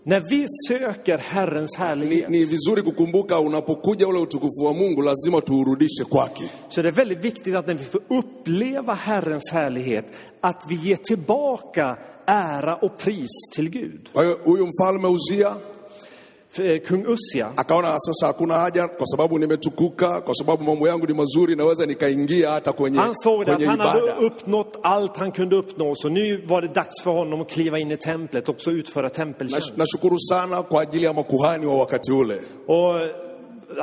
När 0.03 0.19
vi 0.29 0.45
söker 0.67 1.17
Herrens 1.17 1.77
ni, 1.79 1.85
härlighet 1.85 2.29
ni 2.29 2.45
vizuri 2.45 2.81
kukumbuka, 2.81 3.37
unapokuja 3.39 4.07
ule 4.07 4.19
utukufu 4.19 4.63
wa 4.63 4.73
Mungu 4.73 5.01
lazima 5.01 5.41
tuurudishe 5.41 6.03
kwake. 6.09 6.49
så 6.69 6.79
är 6.79 6.83
det 6.83 6.91
väldigt 6.91 7.23
viktigt 7.25 7.55
att 7.55 7.67
när 7.67 7.73
vi 7.73 7.83
får 7.85 8.01
uppleva 8.07 8.93
Herrens 8.93 9.51
härlighet, 9.51 10.05
att 10.41 10.65
vi 10.69 10.75
ger 10.75 10.95
tillbaka 10.95 11.97
ära 12.25 12.75
och 12.75 12.97
pris 12.97 13.29
till 13.55 13.69
Gud. 13.69 14.09
Huyu 14.45 14.65
mfalme 14.67 15.07
Uzia 15.07 15.53
Kung 16.87 17.05
Ussia, 17.07 17.51
akaona 17.57 17.99
sasa 17.99 18.27
hakuna 18.27 18.53
haja, 18.53 18.87
kwa 18.87 19.05
sababu 19.07 19.39
nimetukuka, 19.39 20.21
kwa 20.21 20.35
sababu 20.35 20.63
mambo 20.63 20.87
yangu 20.87 21.07
ni 21.07 21.13
mazuri, 21.13 21.55
naweza 21.55 21.85
nikaingia 21.85 22.51
hata 22.51 22.73
kwenye, 22.73 22.97
han 22.99 23.13
såg 23.23 23.45
det 23.45 23.51
att 23.51 23.57
kwenye 23.57 23.65
han 23.69 23.79
hade 23.79 23.99
ibada. 23.99 24.19
uppnått 24.19 24.79
allt 24.83 25.17
han 25.17 25.31
kunde 25.31 25.55
uppnå, 25.55 25.95
så 25.95 26.09
nu 26.09 26.41
var 26.47 26.61
det 26.61 26.67
dags 26.73 27.01
för 27.03 27.11
honom 27.11 27.41
att 27.41 27.49
kliva 27.49 27.79
in 27.79 27.91
i 27.91 27.97
templet 27.97 28.49
och 28.49 28.55
också 28.55 28.71
utföra 28.71 29.09
tempeltjänst. 29.09 29.77
Nashukuru 29.77 30.17
sana 30.19 30.63
kwa 30.63 30.81
ajili 30.81 31.05
ya 31.05 31.13
makuhani 31.13 31.65
wa 31.65 31.75
wakati 31.77 32.11
ule. 32.11 32.39
Och 32.67 32.95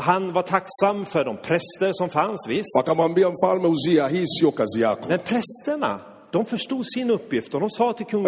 han 0.00 0.32
var 0.32 0.42
tacksam 0.42 1.04
för 1.06 1.24
de 1.24 1.36
präster 1.36 1.92
som 1.92 2.08
fanns, 2.10 2.46
visst. 2.48 2.76
Wakamwambia 2.76 3.28
mfalme 3.30 3.68
Uzia, 3.68 4.08
hii 4.08 4.24
sio 4.26 4.50
kazi 4.50 4.80
yako. 4.80 5.08
Men 5.08 5.18
prästerna, 5.18 6.00
de 6.30 6.44
förstod 6.44 6.84
sin 6.94 7.10
uppgift 7.10 7.54
och 7.54 7.60
de 7.60 7.70
sa 7.70 7.92
till 7.92 8.06
kung 8.06 8.26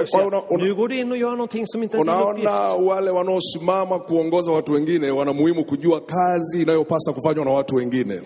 och- 0.48 0.58
nu 0.60 0.74
går 0.74 0.88
du 0.88 0.96
in 1.00 1.12
och 1.12 1.18
gör 1.18 1.30
någonting 1.30 1.64
som 1.66 1.82
inte 1.82 1.96
är 1.98 2.04
din 2.04 2.14
uppgift. 2.14 2.48
Unaona, 2.48 2.84
wale 2.84 3.10
wanaosimama 3.12 3.98
kuongoza 3.98 4.50
watu 4.52 4.72
wengine 4.72 5.10
wana 5.10 5.32
muhimu 5.32 5.64
kujua 5.64 6.00
kazi 6.00 6.62
inayopasa 6.62 7.12
kufanywa 7.12 7.44
na 7.44 7.50
watu 7.50 7.76
wengine. 7.76 8.20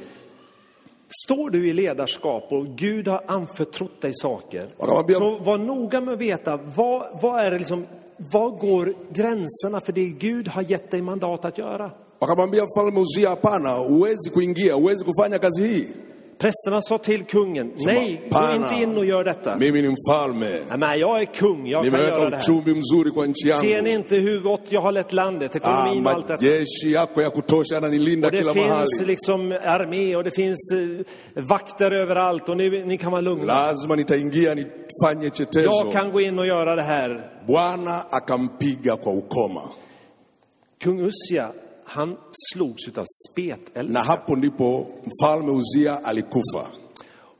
Står 1.26 1.50
du 1.50 1.68
i 1.68 1.72
ledarskap 1.72 2.52
och 2.52 2.66
Gud 2.66 3.08
har 3.08 3.24
anförtrott 3.26 4.00
dig 4.02 4.12
saker, 4.14 4.66
så 5.14 5.38
var 5.38 5.58
noga 5.58 6.00
med 6.00 6.14
att 6.14 6.20
veta 6.20 6.56
vad, 6.76 7.18
vad 7.22 7.40
är 7.40 7.50
det 7.50 7.58
liksom, 7.58 7.86
vad 8.16 8.58
går 8.58 8.94
gränserna 9.12 9.80
för 9.80 9.92
det 9.92 10.04
Gud 10.06 10.48
har 10.48 10.62
gett 10.62 10.90
dig 10.90 11.02
mandat 11.02 11.44
att 11.44 11.58
göra? 11.58 11.90
Wakamwambia 12.18 12.64
mfalme 12.64 13.00
Uzia, 13.00 13.28
hapana, 13.28 13.74
huwezi 13.78 14.30
kuingia, 14.30 14.74
huwezi 14.74 15.04
kufanya 15.04 15.38
kazi 15.38 15.68
hii. 15.68 15.86
Prästerna 16.42 16.82
sa 16.82 16.98
till 16.98 17.24
kungen, 17.24 17.72
nej, 17.86 18.22
gå 18.30 18.38
"Hapana, 18.38 18.54
inte 18.70 18.82
in 18.82 18.98
och 18.98 19.04
gör 19.04 19.24
detta. 19.24 19.56
Mimi 19.56 19.82
ni 19.82 19.88
mfalme, 19.88 20.50
Nej, 20.68 20.78
men 20.78 20.98
jag 21.00 21.20
är 21.20 21.24
kung, 21.24 21.66
jag 21.66 21.84
kan 21.84 22.00
göra 22.00 22.30
det 22.30 22.36
här. 22.36 22.42
uchumi 22.42 22.74
mzuri 22.80 23.10
kwa 23.10 23.26
nchi 23.26 23.52
Ser 23.60 23.82
ni 23.82 23.90
inte 23.92 24.16
hur 24.16 24.40
gott 24.40 24.60
jag 24.68 24.80
har 24.80 24.92
lett 24.92 25.12
landet, 25.12 25.50
Ah, 25.54 25.58
ekonomin 25.58 26.06
och 26.06 26.12
allt 26.12 26.28
detta? 26.28 26.44
majeshi 26.44 26.92
yako 26.92 27.20
ya 27.22 27.30
kutosha 27.30 27.74
yananilinda 27.74 28.28
Och 28.28 28.32
det 28.32 28.54
finns 28.54 29.02
liksom 29.06 29.52
armé 29.64 30.16
och 30.16 30.24
det 30.24 30.30
finns 30.30 30.72
eh, 30.74 31.42
vakter 31.42 31.90
överallt 31.90 32.48
och 32.48 32.56
ni, 32.56 32.84
ni 32.84 32.98
kan 32.98 33.12
vara 33.12 33.20
lugna. 33.20 33.44
Lazima 33.44 33.94
nitaingia 33.94 34.54
nifanye 34.54 35.30
chetezo. 35.30 35.70
Jag 35.70 35.92
kan 35.92 36.12
gå 36.12 36.20
in 36.20 36.38
och 36.38 36.46
göra 36.46 36.76
det 36.76 36.82
här. 36.82 37.30
Bwana 37.46 38.00
akampiga 38.10 38.96
kwa 38.96 39.12
ukoma, 39.12 39.62
Kung 40.84 41.00
Ussia, 41.00 41.52
han 41.94 42.16
slogs 42.52 42.88
utav 42.88 43.02
na 43.02 43.06
spetälska. 43.30 43.98
hapo 43.98 44.36
ndipo 44.36 44.86
mfalme 45.06 45.50
Uzia 45.52 46.00
alikufa. 46.04 46.66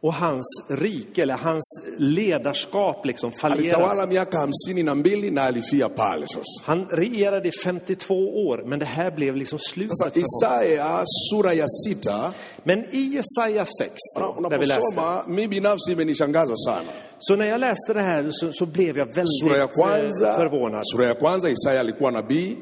Och 0.05 0.15
hans 0.15 0.45
rike, 0.71 1.23
eller 1.23 1.35
hans 1.37 1.65
ledarskap 1.99 3.07
liksom 3.07 3.33
fallerar. 3.33 3.61
Alitawala 3.61 4.07
miaka 4.07 4.39
hamsini 4.39 4.83
na 4.83 4.95
mbili 4.95 5.31
na 5.31 5.43
alifia 5.43 5.89
pale 5.89 6.27
sasa. 6.27 6.63
Han 6.65 6.87
regerade 6.91 7.49
i 7.49 7.53
52 7.65 8.15
år, 8.49 8.63
men 8.67 8.79
det 8.79 8.87
här 8.87 9.11
blev 9.11 9.37
liksom 9.37 9.59
slutet 9.59 9.97
Sasa 9.99 10.11
för. 10.11 10.21
Isaya 10.21 11.05
sura 11.31 11.55
ya 11.55 11.67
sita 11.69 12.33
Men 12.65 12.85
i 12.91 12.99
Jesaja 13.15 13.67
6, 13.79 13.93
Una- 14.19 14.43
då, 14.43 14.49
där 14.49 14.59
vi 14.59 14.67
läste, 14.67 14.81
unaposoma, 14.83 15.23
mi 15.27 15.49
binafsi 15.49 15.93
imenishangaza 15.93 16.57
sana. 16.57 16.91
så 17.19 17.37
när 17.37 17.47
jag 17.47 17.61
läste 17.61 17.93
det 17.95 18.01
här 18.01 18.29
så, 18.31 18.53
så 18.53 18.67
blev 18.67 18.99
jag 18.99 19.09
Sura 19.29 19.57
ya 19.59 19.67
väldigt 19.67 19.79
eh, 19.79 19.83
kwanza, 19.85 20.37
förvånad. 20.37 20.83
sura 20.85 21.07
ya 21.07 21.15
kwanza 21.15 21.49
Isaya 21.51 21.81
alikuwa 21.81 22.11
nabii. 22.11 22.57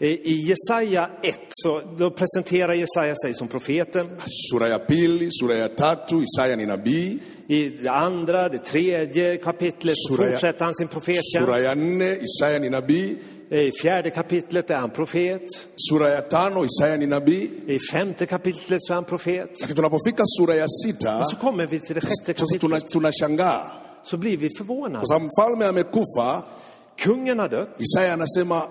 I 0.00 0.06
i 0.08 0.48
Jesaja 0.48 1.10
1, 1.22 1.34
så 1.50 1.80
då 1.98 2.10
presenterar 2.10 2.72
Jesaja 2.74 3.14
sig 3.24 3.34
som 3.34 3.48
profeten. 3.48 4.08
Sura 4.50 4.68
ya 4.68 4.78
pili, 4.78 5.28
sura 5.30 5.54
ya 5.56 5.68
tatu 5.68 6.22
Isaya 6.22 6.56
ni 6.56 6.66
nabii. 6.66 7.18
I 7.48 7.68
det 7.68 7.88
andra, 7.90 8.48
det 8.48 8.58
tredje 8.64 9.36
kapitlet 9.36 9.94
så 9.96 10.14
Sura 10.14 10.26
ya- 10.28 10.32
fortsätter 10.32 10.64
han 10.64 10.74
sin 10.74 10.88
Sura 10.88 11.00
profettjänst. 11.00 11.64
ya 11.64 11.74
nne 11.74 12.18
Isaya 12.22 12.58
ni 12.58 12.70
nabii. 12.70 13.16
I 13.50 13.70
fjärde 13.82 14.10
kapitlet 14.10 14.70
är 14.70 14.74
han 14.76 14.90
profet. 14.90 15.42
Sura 15.76 16.10
ya 16.10 16.20
tano 16.20 16.64
Isaya 16.64 16.96
ni 16.96 17.06
nabii. 17.06 17.50
I 17.68 17.78
femte 17.92 18.26
kapitlet 18.26 18.78
så 18.82 18.92
är 18.92 18.94
han 18.94 19.04
profet. 19.04 19.60
Lakini 19.60 19.76
tunapofika 19.76 20.22
sura 20.26 20.54
ya 20.54 20.66
sita 20.68 21.18
Och 21.18 21.30
så 21.30 21.36
kommer 21.36 21.66
vi 21.66 21.80
till 21.80 21.94
det 21.94 22.00
sjätte 22.00 22.32
kapitlet. 22.34 22.88
tunashangaa 22.88 23.70
Så 24.04 24.16
blir 24.16 24.36
vi 24.36 24.48
kwa 24.48 24.56
förvånade. 24.58 25.06
sababu 25.06 25.26
mfalme 25.26 25.64
amekufa. 25.66 26.42
Kungen 27.04 27.38
har 27.38 27.48
dött. 27.48 27.68
Isaya 27.78 28.12
anasema 28.12 28.62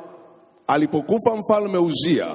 alipokufa 0.71 1.35
mfalme 1.35 1.77
Uzia 1.77 2.27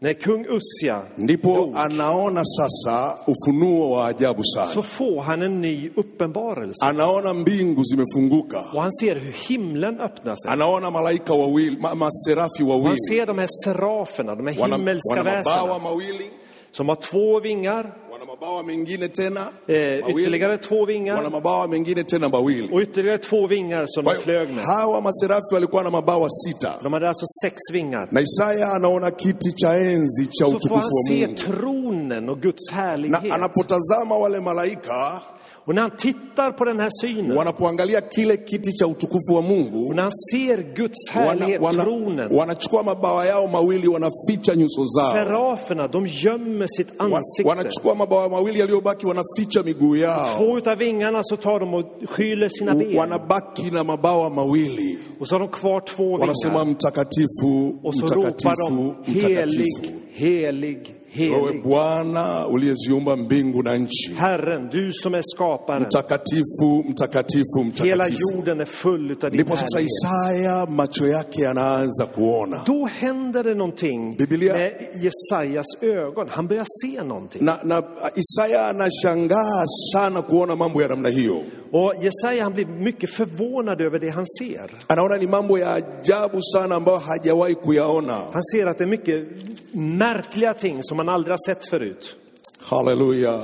När 0.00 0.14
kung 0.14 0.46
Ussia 0.48 1.02
ndipo 1.16 1.48
dog 1.56 1.76
anaona 1.76 2.42
sasa 2.44 3.18
ufunuo 3.26 3.90
wa 3.90 4.06
ajabu 4.06 4.42
så 4.44 4.66
sana. 4.66 4.82
får 4.82 5.22
han 5.22 5.42
en 5.42 5.60
ny 5.60 5.90
uppenbarelse. 5.96 6.84
Anaona 6.86 7.34
mbingu 7.34 7.82
zimefunguka, 7.84 8.60
Och 8.74 8.82
han 8.82 8.92
ser 8.92 9.14
hur 9.14 9.32
himlen 9.48 10.00
öppnar 10.00 10.36
sig. 10.36 10.50
anaona 10.52 10.90
malaika 10.90 11.32
wawili, 11.34 11.76
ma, 11.80 11.94
maserafi 11.94 12.62
Och 12.62 12.68
han 12.72 12.82
wawili 12.82 12.96
ser 13.08 13.26
de 13.26 13.38
här 13.38 13.48
seraferna, 13.64 14.34
de 14.34 14.46
här 14.46 14.60
wana, 14.60 14.76
himmelska 14.76 15.14
wana 15.14 15.24
mabawa 15.24 15.62
väsena 15.66 15.78
mawili, 15.78 16.30
som 16.72 16.88
har 16.88 16.96
två 16.96 17.40
vingar, 17.40 17.84
wana 17.84 18.05
mabawa 18.40 18.62
mengine 18.62 19.08
tena 19.08 19.48
eh, 19.66 19.98
ytterligare 20.08 20.56
två 20.58 20.74
wana 20.80 20.86
vingar 20.86 21.30
mabawa 21.30 21.68
mengine 21.68 22.04
tena 22.04 22.28
mawili. 22.28 22.68
och 22.72 22.80
ytterligare 22.82 23.18
två 23.18 23.46
vingar 23.46 23.84
som 23.86 24.04
de 24.04 24.14
flög 24.14 24.48
med. 24.50 24.64
hawa 24.64 25.00
maserafi 25.00 25.54
walikuwa 25.54 25.82
na 25.82 25.90
mabawa 25.90 26.28
sita, 26.30 26.74
De 26.82 26.92
hade 26.92 27.08
alltså 27.08 27.26
sex 27.42 27.54
vingar. 27.72 28.08
na 28.10 28.20
Isaya 28.20 28.72
anaona 28.72 29.10
kiti 29.10 29.52
cha 29.52 29.74
enzi 29.76 30.26
cha 30.26 30.44
Så 30.44 30.50
får 30.50 30.56
utukufu 30.56 30.74
han 30.74 30.84
wa 30.84 31.08
se 31.08 31.26
Mungu, 31.26 31.36
tronen 31.36 32.28
och 32.28 32.40
Guds 32.42 32.70
na 32.72 32.76
härlighet. 32.76 33.32
anapotazama 33.32 34.18
wale 34.18 34.40
malaika 34.40 35.20
Och 35.66 35.74
när 35.74 35.82
han 35.82 35.90
tittar 35.96 36.52
på 36.52 36.64
den 36.64 36.80
här 36.80 36.90
synen, 37.02 37.36
wanapoangalia 37.36 38.00
kile 38.00 38.36
kiti 38.36 38.70
cha 38.78 38.86
utukufu 38.86 39.32
wa 39.34 39.42
Mungu 39.42 39.86
och 39.88 39.94
när 39.94 40.02
han 40.02 40.12
ser 40.32 40.74
Guds 40.76 41.10
härlighet, 41.10 41.60
wana, 41.62 41.84
tronen, 41.84 42.32
wanachukua 42.32 42.82
mabawa 42.82 43.26
yao 43.26 43.48
mawili 43.48 43.88
wanaficha 43.88 44.54
nyuso 44.54 44.84
zao 44.84 45.12
seraferna, 45.12 45.88
de 45.88 46.06
gömmer 46.06 46.66
sitt 46.66 46.88
ansikte. 46.98 47.48
wanachukua 47.48 47.94
mabawa 47.94 48.28
mawili 48.28 48.58
yaliyobaki 48.60 49.06
wanaficha 49.06 49.62
miguu 49.62 49.96
yao 49.96 50.36
Två 50.38 50.56
utav 50.58 50.78
vingarna 50.78 51.20
så 51.22 51.36
tar 51.36 51.60
de 51.60 51.74
och 51.74 51.84
skyler 52.10 52.48
sina 52.48 52.74
ben. 52.74 52.96
wanabaki 52.96 53.70
na 53.70 53.84
mabawa 53.84 54.30
mawili 54.30 54.98
Och 55.20 55.28
så 55.28 55.34
har 55.34 55.40
de 55.40 55.48
kvar 55.48 55.80
två 55.80 56.16
wanasema 56.18 56.64
vingar. 56.64 56.64
mtakatifu 56.64 57.76
Och 57.82 57.94
så 57.94 58.06
ropar 58.06 58.30
mtakatifu 58.30 58.94
de 59.04 59.12
mtakatifu 59.12 59.28
helig, 59.28 59.94
helig, 60.12 60.95
helig. 61.16 61.62
bwana 61.62 62.46
uliyeziumba 62.46 63.16
mbingu 63.16 63.62
na 63.62 63.76
nchi 63.76 64.14
Herren, 64.16 64.68
du 64.72 64.92
som 64.92 65.14
är 65.14 65.22
skaparen. 65.34 65.82
mtakatifu 65.82 66.84
mtakatifu 66.88 67.58
Hela 67.58 68.04
mtakatifu 68.04 68.32
jorden 68.36 68.60
är 68.60 68.64
full 68.64 69.10
utav 69.10 69.30
din 69.30 69.40
ndipo 69.40 69.56
sasa 69.56 69.78
härlighet. 69.78 69.90
Isaya 70.04 70.66
macho 70.66 71.06
yake 71.06 71.42
yanaanza 71.42 72.06
kuona 72.06 72.62
Då 72.66 72.86
händer 72.86 73.44
det 73.44 73.54
någonting 73.54 74.16
Biblia- 74.18 74.52
med 74.52 74.72
Jesajas 74.94 75.66
ögon. 75.82 76.28
Han 76.30 76.46
börjar 76.46 76.66
se 76.82 77.02
någonting. 77.04 77.44
na, 77.44 77.58
na 77.64 77.82
Isaya 78.16 78.68
anashangaa 78.68 79.64
sana 79.92 80.22
kuona 80.22 80.56
mambo 80.56 80.82
ya 80.82 80.88
namna 80.88 81.08
hiyo 81.08 81.42
Och 81.72 81.94
Jesaja 82.00 82.42
han 82.42 82.52
blir 82.52 82.66
mycket 82.66 83.12
förvånad 83.12 83.80
över 83.80 83.98
det 83.98 84.08
han 84.10 84.24
ser. 84.38 84.70
anaona 84.86 85.16
ni 85.16 85.26
mambo 85.26 85.58
ya 85.58 85.72
ajabu 85.72 86.40
sana 86.42 86.74
ambayo 86.74 86.98
hajawahi 86.98 87.54
kuyaona 87.54 88.18
Han 88.32 88.42
ser 88.52 88.66
att 88.66 88.78
det 88.78 88.84
är 88.84 88.88
mycket 88.88 89.28
märkliga 89.72 90.54
ting 90.54 90.78
som 90.82 90.98
han 90.98 91.08
aldrig 91.08 91.32
har 91.32 91.54
sett 91.54 91.66
förut. 91.70 92.16
haleluya 92.58 93.40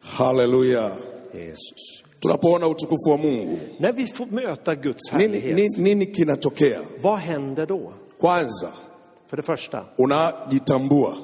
haleluya 0.00 0.90
Jesus. 1.34 2.02
tunapoona 2.20 2.66
utukufu 2.66 3.10
wa 3.10 3.16
mungu 3.16 3.58
När 3.78 3.92
vi 3.92 4.06
får 4.06 4.26
möta 4.26 4.74
Guds 4.74 5.10
härlighet, 5.10 5.56
nini, 5.56 5.94
nini 5.94 6.14
kinatokea 6.14 6.80
vad 7.02 7.18
händer 7.18 7.66
då? 7.66 7.92
kwanza 8.20 8.68
För 9.28 9.36
det 9.36 9.42
första, 9.42 9.84
unajitambua 9.96 11.14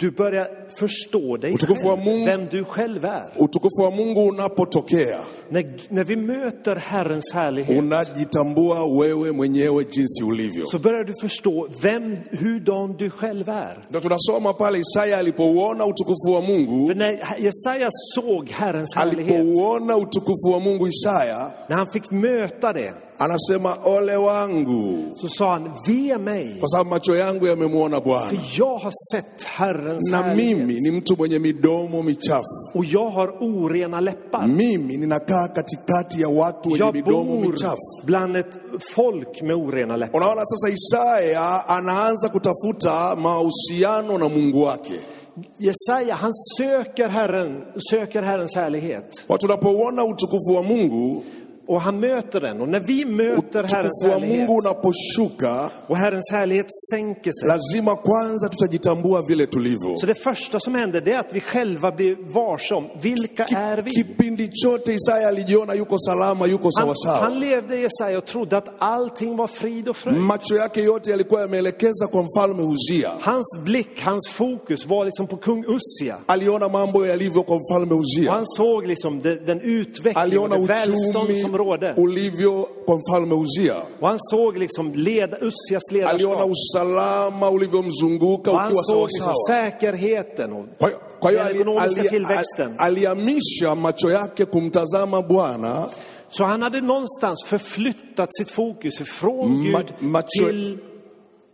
du 0.00 0.10
börjar 0.10 0.48
förstå 0.76 1.36
dig 1.36 1.56
själv, 1.58 2.24
vem 2.24 2.46
du 2.50 2.64
själv 2.64 3.04
är. 3.04 3.44
utukufu 3.44 3.82
wa 3.82 3.90
mungu 3.90 4.28
unapotokea 4.28 5.20
När, 5.52 5.64
när 5.88 6.04
vi 6.04 6.16
möter 6.16 6.76
Herrens 6.76 7.32
härlighet 7.32 7.78
unajitambua 7.78 8.86
wewe 9.00 9.32
mwenyewe 9.32 9.84
jinsi 9.92 10.22
ulivyo 10.24 10.66
så 10.66 10.78
börjar 10.78 11.04
du 11.04 11.14
förstå 11.20 11.68
vem, 11.82 12.16
hurdan 12.30 12.96
du 12.98 13.10
själv 13.10 13.48
är. 13.48 13.78
ndo 13.90 14.00
tunasoma 14.00 14.52
pale 14.52 14.78
isaya 14.78 15.18
alipouona 15.18 15.84
utukufu 15.84 16.30
wa 16.34 16.40
mungu 16.40 16.86
För 16.88 16.94
när 16.94 17.34
Jesaja 17.38 17.88
såg 18.14 18.50
Herrens 18.50 18.94
härlighet, 18.96 19.40
alipouona 19.40 19.96
utukufu 19.96 20.50
wa 20.52 20.60
mungu 20.60 20.88
isaya 20.88 21.50
när 21.68 21.76
han 21.76 21.86
fick 21.92 22.10
möta 22.10 22.72
det, 22.72 22.92
anasema 23.18 23.74
ole 23.84 24.16
wangu 24.16 25.12
så 25.16 25.28
sa 25.28 25.52
han, 25.52 25.70
ve 25.88 26.18
mig, 26.18 26.56
kwa 26.60 26.68
sababu 26.68 26.90
macho 26.90 27.14
yangu 27.16 27.46
yamemwona 27.46 28.00
bwana 28.00 28.26
för 28.28 28.38
jag 28.58 28.76
har 28.78 28.92
sett 29.12 29.42
Herrens 29.44 30.10
na 30.10 30.22
härlighet. 30.22 30.58
mimi 30.58 30.78
ni 30.80 30.90
mtu 30.90 31.16
mwenye 31.16 31.38
midomo 31.38 32.02
michafu 32.02 32.44
Och 32.74 32.84
jag 32.84 33.10
har 33.10 33.28
orena 33.40 34.00
läppar. 34.00 34.46
mimi 34.46 34.96
ninakaa 34.96 35.39
katikati 35.48 36.20
ya 36.20 36.28
watu 36.28 36.68
wenye 36.70 36.92
midomo 36.92 37.36
michafu 37.40 38.02
bland 38.04 38.36
ett 38.36 38.58
folk 38.78 39.42
med 39.42 39.56
orena 39.56 39.96
läppar. 39.96 40.16
unaona 40.22 40.44
sasa 40.44 40.68
isaya 40.74 41.68
anaanza 41.68 42.28
kutafuta 42.28 43.16
mahusiano 43.16 44.18
na 44.18 44.28
mungu 44.28 44.62
wake 44.62 45.00
Jesaja, 45.58 46.14
han 46.16 46.32
söker, 46.58 47.08
Herren, 47.08 47.62
söker 47.90 48.22
Herrens 48.22 48.54
härlighet. 48.56 49.24
watu 49.28 49.46
unapoona 49.46 50.04
utukufu 50.04 50.54
wa 50.56 50.62
mungu 50.62 51.22
Och 51.70 51.80
han 51.80 52.00
möter 52.00 52.40
den. 52.40 52.60
Och 52.60 52.68
när 52.68 52.80
vi 52.80 53.04
möter 53.04 53.62
Herrens 53.62 54.02
härlighet 54.04 54.48
mungu 54.48 54.58
unaposhuka 54.60 55.70
och 55.86 55.96
Herrens 55.96 56.30
härlighet 56.32 56.66
sänker 56.90 57.32
sig. 57.32 57.48
lazima 57.48 57.96
kwanza 57.96 58.48
tutajitambua 58.48 59.22
vile 59.22 59.46
tulivyo 59.46 59.96
Så 59.98 60.06
det 60.06 60.14
första 60.14 60.60
som 60.60 60.74
händer 60.74 61.00
det 61.00 61.12
är 61.12 61.18
att 61.18 61.32
vi 61.32 61.40
själva 61.40 61.92
blir 61.92 62.16
varse 62.32 62.74
om 62.74 62.88
vilka 63.02 63.44
är 63.44 63.78
vi. 63.82 63.90
kipindi 63.90 64.50
chote 64.64 64.92
isaya 64.92 65.28
alijiona 65.28 65.74
yuko 65.74 65.98
salama 65.98 66.46
yuko 66.46 66.70
Han, 66.78 66.94
han 67.22 67.40
levde 67.40 67.76
Jesaja 67.76 68.18
och 68.18 68.26
trodde 68.26 68.56
att 68.56 68.68
allting 68.78 69.36
var 69.36 69.46
frid 69.46 69.88
och 69.88 69.96
fröjd. 69.96 70.16
macho 70.16 70.54
yake 70.54 70.80
yote 70.80 71.10
yalikuwa 71.10 71.40
yameelekeza 71.40 72.06
kwa 72.06 72.22
mfalme 72.22 72.62
Uzia. 72.62 73.10
Hans 73.20 73.58
blick, 73.64 74.00
hans 74.00 74.30
fokus 74.30 74.86
var 74.86 75.04
liksom 75.04 75.26
på 75.26 75.36
kung 75.36 75.64
Ussia. 75.66 76.16
Aliona 76.26 76.68
mambo 76.68 77.06
yalivyo 77.06 77.42
kwa 77.42 77.56
mfalme 77.58 77.94
Och 77.94 78.04
han 78.34 78.46
såg 78.46 78.86
liksom 78.86 79.20
det, 79.20 79.46
den 79.46 79.60
utveckling 79.60 80.38
och 80.38 80.50
det 80.50 80.66
välstånd 80.66 81.36
som 81.36 81.59
rådde. 81.64 81.94
ulivyo 81.96 82.68
kwa 82.86 82.96
mfalme 82.96 83.34
Uzia, 83.34 83.76
Och 84.00 84.08
han 84.08 84.18
såg 84.30 84.56
liksom 84.56 84.92
leda, 84.94 85.36
Ussias 85.38 85.82
aliona 85.92 86.16
ledarskap. 86.16 86.50
usalama 86.50 87.50
ulivyomzunguka 87.50 88.50
Och 88.50 88.58
han 88.58 88.66
ukiwa 88.72 88.82
såg 88.82 89.06
liksom 89.08 89.24
sawasawa. 89.26 89.46
säkerheten. 89.46 90.52
Och 90.52 90.66
Kwa 90.78 90.88
hiyo- 90.88 91.00
kwa 91.20 91.30
hiyo 91.30 91.42
den 91.42 91.48
ali- 91.50 91.60
ekonomiska 91.60 92.00
ali- 92.00 92.08
tillväxten. 92.08 92.74
ali- 92.78 93.06
alihamisha 93.06 93.74
macho 93.74 94.10
yake 94.10 94.44
kumtazama 94.44 95.22
Bwana 95.22 95.88
Så 96.32 96.44
han 96.44 96.62
hade 96.62 96.80
någonstans 96.80 97.44
förflyttat 97.44 98.28
sitt 98.36 98.50
fokus 98.50 99.00
ifrån 99.00 99.50
Ma- 99.72 99.78
Gud 99.78 99.92
macho- 100.00 100.28
till, 100.48 100.78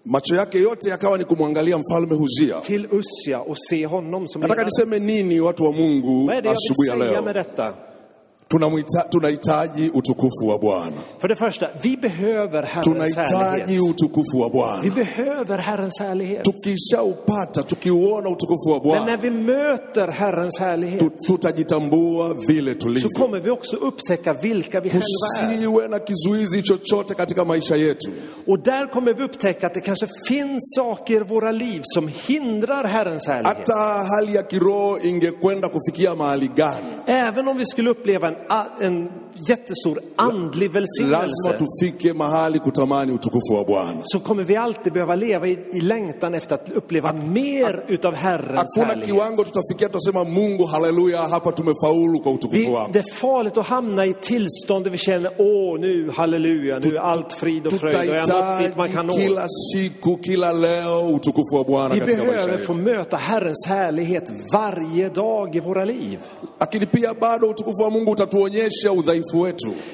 macho 0.04 0.34
yake 0.34 0.58
yote 0.58 0.88
yakawa 0.88 1.18
ni 1.18 1.24
kumwangalia 1.24 1.78
mfalme 1.78 2.14
Huzia. 2.14 2.60
till 2.60 2.86
Ussia 2.92 3.40
och 3.40 3.56
se 3.70 3.86
honom 3.86 4.28
som 4.28 4.40
Nataka 4.42 4.62
ledare. 4.64 4.66
niseme 4.66 4.98
nini 4.98 5.40
watu 5.40 5.64
wa 5.64 5.72
Mungu 5.72 6.26
Vad 6.26 6.36
är 6.36 6.42
det 6.42 6.48
jag 6.48 6.56
asubuhi 6.56 6.90
vill 7.00 7.08
säga 7.08 7.22
med 7.22 7.34
leo? 7.34 7.42
detta? 7.44 7.74
Tunahitaji 9.10 9.90
utukufu 9.94 10.46
wa 10.48 10.58
Bwana, 10.58 10.96
För 11.18 11.28
det 11.28 11.36
första, 11.36 11.66
vi 11.82 11.96
behöver 11.96 12.62
Herrens 12.62 12.84
tunahitaji 12.84 13.78
utukufu 13.90 14.38
wa 14.38 14.48
Vi 14.48 14.52
Bwana. 14.52 14.94
behöver 14.94 15.58
Herrens 15.58 16.00
härlighet. 16.00 16.44
Tukishaupata, 16.44 17.62
tukiuona 17.62 18.30
utukufu 18.30 18.68
wa 18.70 18.80
Men 18.82 18.92
när 18.92 19.04
Bwana, 19.04 19.16
vi 19.16 19.30
möter 19.30 20.08
Herrens 20.08 20.58
härlighet 20.58 21.00
tu- 21.00 21.10
tutajitambua 21.26 22.34
vile 22.48 22.72
så 22.74 22.78
tulivyo. 22.80 23.08
kommer 23.18 23.40
vi 23.40 23.50
också 23.50 23.76
upptäcka 23.76 24.32
vilka 24.32 24.80
vi 24.80 24.90
själva 24.90 25.06
är. 25.40 25.48
Kusiwe 25.56 25.88
na 25.88 25.98
kizuizi 25.98 26.62
chochote 26.62 27.14
katika 27.14 27.44
maisha 27.44 27.76
yetu. 27.76 28.10
Och 28.46 28.58
där 28.62 28.86
kommer 28.92 29.14
vi 29.14 29.22
upptäcka 29.24 29.66
att 29.66 29.74
det 29.74 29.80
kanske 29.80 30.06
finns 30.28 30.74
saker 30.76 31.14
i 31.20 31.24
våra 31.24 31.50
liv 31.52 31.80
som 31.84 32.08
hindrar 32.26 32.84
Herrens 32.84 33.26
härlighet. 33.26 33.56
hata 33.58 34.04
hali 34.16 34.34
ya 34.34 34.42
kiroho 34.42 34.98
ingekwenda 34.98 35.68
kufikia 35.68 36.14
mahali 36.14 36.48
gani 36.56 36.76
Även 37.06 37.48
om 37.48 37.58
vi 37.58 37.66
skulle 37.66 37.90
uppleva 37.90 38.28
en, 38.28 38.35
en 38.80 39.10
jättestor 39.48 40.00
andlig 40.16 40.70
välsignelse 40.70 41.58
så 44.04 44.20
kommer 44.20 44.44
vi 44.44 44.56
alltid 44.56 44.92
behöva 44.92 45.14
leva 45.14 45.46
i, 45.48 45.58
i 45.72 45.80
längtan 45.80 46.34
efter 46.34 46.54
att 46.54 46.70
uppleva 46.70 47.12
mer 47.12 47.84
utav 47.88 48.14
Herrens 48.14 48.76
härlighet. 48.76 49.06
kiwango 49.08 49.44
tutafikia 49.44 49.88
tutasema 49.88 50.24
mungu 50.24 50.66
haleluya 50.66 51.18
hapa 51.20 51.52
tumefaulu 51.52 52.18
kwa 52.18 52.32
utukufu 52.32 52.58
Vi, 52.60 52.70
wako 52.70 52.92
det 52.92 52.98
är 52.98 53.14
farligt 53.14 53.56
att 53.56 53.66
hamna 53.66 54.06
i 54.06 54.14
tillstånd 54.14 54.84
där 54.84 54.90
vi 54.90 54.98
känner, 54.98 55.32
åh 55.38 55.80
nu, 55.80 56.10
halleluja, 56.16 56.78
nu 56.78 56.96
är 56.96 57.00
allt 57.00 57.32
frid 57.32 57.66
och 57.66 57.72
fröjd 57.72 57.94
och 58.10 58.16
jag 58.16 58.28
nått 58.28 58.58
dit 58.58 58.76
man 58.76 58.92
kan 58.92 59.06
nå. 59.06 59.16
kila 59.16 59.46
siku 59.72 60.16
kila 60.22 60.52
leo 60.52 61.16
utukufu 61.16 61.56
wa 61.56 61.64
bwana 61.64 61.94
Vi 61.94 62.00
katika 62.00 62.18
maisha 62.24 62.32
behöver 62.46 62.64
få 62.64 62.74
möta 62.74 63.16
Herrens 63.16 63.66
härlighet 63.66 64.30
varje 64.52 65.08
dag 65.08 65.56
i 65.56 65.60
våra 65.60 65.84
liv. 65.84 66.18
lakini 66.60 66.86
pia 66.86 67.14
bado 67.14 67.50
utukufu 67.50 67.82
wa 67.82 67.90
mungu 67.90 68.12
utatuonyesha 68.12 68.92
udhaifu 68.92 69.22
wetu 69.22 69.25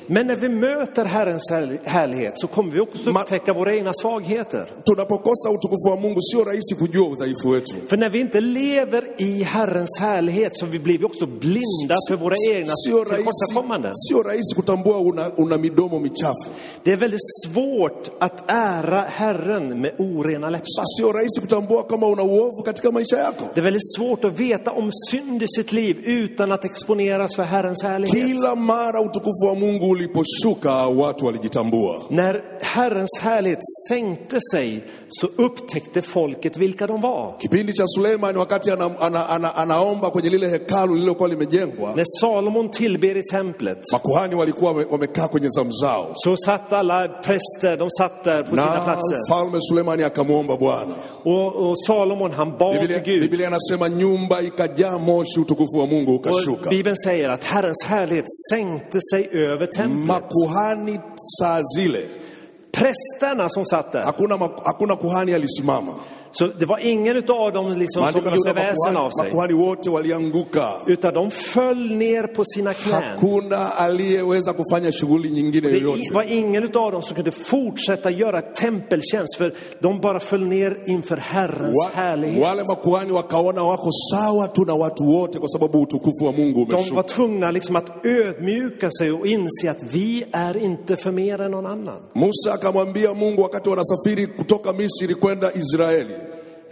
Men 0.07 0.27
när 0.27 0.37
vi 0.37 0.49
möter 0.49 1.05
Herrens 1.05 1.51
härli- 1.51 1.79
härlighet 1.85 2.33
så 2.37 2.47
kommer 2.47 2.71
vi 2.73 2.81
också 2.81 3.11
upptäcka 3.11 3.53
våra 3.53 3.75
egna 3.75 3.93
svagheter. 3.93 4.71
tunapokosa 4.87 5.49
utukufu 5.51 5.89
wa 5.91 5.97
mungu 5.97 6.21
sio 6.21 6.45
rahisi 6.45 6.75
kujua 6.75 7.09
udhaifu 7.13 7.49
wetu 7.51 7.75
För 7.89 7.97
när 7.97 8.09
vi 8.09 8.21
inte 8.21 8.41
lever 8.41 9.05
i 9.19 9.43
Herrens 9.43 10.01
härlighet 10.01 10.57
så 10.57 10.67
blir 10.67 10.99
vi 10.99 11.05
också 11.05 11.27
blinda 11.27 11.97
för 12.09 12.17
våra 12.17 12.35
egna 12.51 12.73
tillkortakommanden. 12.87 13.93
sio 13.95 14.23
rahisi 14.23 14.55
kutambua 14.57 14.97
una, 14.99 15.31
una 15.37 15.57
midomo 15.57 15.99
michafu 15.99 16.51
Det 16.85 16.93
är 16.93 16.97
väldigt 16.97 17.21
svårt 17.47 18.11
att 18.21 18.51
ära 18.51 19.03
Herren 19.09 19.81
med 19.81 19.93
orena 19.99 20.51
läppar. 20.51 20.99
sio 20.99 21.13
rahisi 21.13 21.41
kutambua 21.41 21.83
kama 21.83 22.07
una 22.07 22.23
uovu 22.23 22.63
katika 22.65 22.91
maisha 22.91 23.17
yako 23.19 23.45
Det 23.55 23.61
är 23.61 23.65
väldigt 23.65 23.95
svårt 23.97 24.25
att 24.25 24.41
veta 24.41 24.71
om 24.71 24.91
synd 25.11 25.43
i 25.43 25.47
sitt 25.49 25.73
liv 25.73 25.97
utan 26.05 26.53
att 26.53 26.65
exponeras 26.65 27.37
för 27.37 27.43
Herrens 27.43 27.83
härlighet. 27.83 28.27
kila 28.29 28.55
mara 28.55 29.01
utukufu 29.01 29.22
wa 29.31 29.55
mungu 29.55 29.89
uliposhuka 29.91 30.73
watu 30.87 31.27
walijitambua 31.27 32.03
När 32.11 32.43
Herrens 32.61 33.21
härlighet 33.23 33.59
sänkte 33.89 34.39
sig 34.53 34.85
så 35.09 35.27
upptäckte 35.27 36.03
folket 36.03 36.57
vilka 36.57 36.87
de 36.87 37.01
var. 37.01 37.35
kipindi 37.39 37.73
cha 37.73 37.85
suleimani 37.87 38.39
wakati 38.39 38.71
ana, 38.71 38.91
ana, 39.01 39.29
ana, 39.29 39.55
anaomba 39.57 40.11
kwenye 40.11 40.31
lile 40.31 40.49
hekalu 40.49 40.95
lililokuwa 40.95 41.29
limejengwa 41.29 41.93
När 41.97 42.05
Salomon 42.21 42.69
tillber 42.71 43.17
i 43.17 43.23
templet 43.23 43.79
makuhani 43.93 44.35
walikuwa 44.35 44.73
wame- 44.73 44.87
wamekaa 44.91 45.29
kwenye 45.29 45.49
zamu 45.49 45.73
zao 45.73 46.07
så 46.15 46.37
satt 46.37 46.73
alla 46.73 47.09
präster, 47.09 47.77
de 47.77 47.91
satt 47.91 48.25
där 48.25 48.43
på 48.43 48.51
sina 48.51 48.65
na 48.75 48.81
platser. 48.81 49.19
mfalme 49.29 49.59
suleimani 49.61 50.03
akamwomba 50.03 50.57
bwana 50.57 50.95
Och, 51.25 51.57
och 51.71 51.79
Salomon 51.87 52.33
han 52.33 52.59
bad 52.59 52.81
biblia, 52.81 53.01
till 53.01 53.13
Gud. 53.15 53.31
biblia 53.31 53.47
anasema 53.49 53.89
nyumba 53.89 54.41
ikajaa 54.43 54.99
moshi 54.99 55.41
utukufu 55.41 55.79
wa 55.79 55.87
mungu 55.87 56.15
ukashuka 56.15 56.63
Och 56.65 56.71
Bibeln 56.71 56.97
säger 56.97 57.31
att 57.31 57.45
Herrens 57.45 57.85
härlighet 57.85 58.25
sänkte 58.51 58.99
sig 59.13 59.29
över 59.33 59.67
templet. 59.67 60.07
makuhani 60.07 61.01
saa 61.39 61.61
zile. 61.77 62.03
Prästerna 62.73 63.49
som 63.49 63.65
satt 63.65 63.93
där, 63.93 64.05
hakuna, 64.05 64.35
hakuna 64.65 64.97
kuhani 64.97 65.35
alisimama 65.35 65.95
så 66.33 66.47
det 66.47 66.67
var 66.67 66.79
ingen 66.79 67.17
av 67.17 67.53
dem 67.53 67.73
liksom 67.79 68.07
som 68.13 68.25
gjorde 68.25 68.53
väsen 68.53 68.97
av 68.97 69.11
sig. 69.11 69.25
makuhani 69.25 69.53
wote 69.55 69.91
walianguka 69.91 70.69
Utan 70.87 71.15
de 71.15 71.31
föll 71.31 71.97
ner 71.97 72.27
på 72.27 72.45
sina 72.45 72.75
knän. 72.75 73.03
hakuna 73.03 73.57
aliyeweza 73.57 74.53
kufanya 74.53 74.93
shughuli 74.93 75.31
nyingine 75.31 75.69
Det 75.71 76.15
var 76.15 76.23
ingen 76.23 76.65
av 76.65 76.93
dem 76.93 77.03
som 77.03 77.15
kunde 77.15 77.31
fortsätta 77.31 78.11
göra 78.11 78.41
tempeltjänst 78.43 79.37
för 79.39 79.53
de 79.81 80.01
bara 80.01 80.21
föll 80.21 80.47
ner 80.47 80.79
inför 80.87 81.17
Herrens 81.17 81.77
Wa, 81.79 81.91
härlighet. 82.03 82.43
wale 82.43 82.65
makuhani 82.65 83.13
wakaona 83.13 83.63
wako 83.65 83.91
sawa 84.13 84.49
tu 84.49 84.65
na 84.65 84.75
watu 84.75 85.05
wote 85.05 85.39
kwa 85.39 85.49
sababu 85.49 85.83
utukufu 85.83 86.25
wa 86.25 86.33
mungu 86.33 86.65
De 86.65 86.95
var 86.95 87.03
tvungna 87.03 87.51
liksom 87.51 87.77
att 87.77 88.07
ödmjuka 88.07 88.91
sig 88.91 89.13
och 89.13 89.27
inse 89.27 89.71
att 89.71 89.83
vi 89.83 90.25
är 90.33 90.57
inte 90.57 90.97
för 90.97 91.11
mer 91.13 91.41
än 91.41 91.51
någon 91.51 91.67
annan. 91.67 92.01
musa 92.15 92.53
akamwambia 92.55 93.15
mungu 93.15 93.43
wakati 93.43 93.71
wanasafiri 93.71 94.27
kutoka 94.27 94.73
misri 94.73 95.15
kwenda 95.15 95.53
israeli 95.53 96.15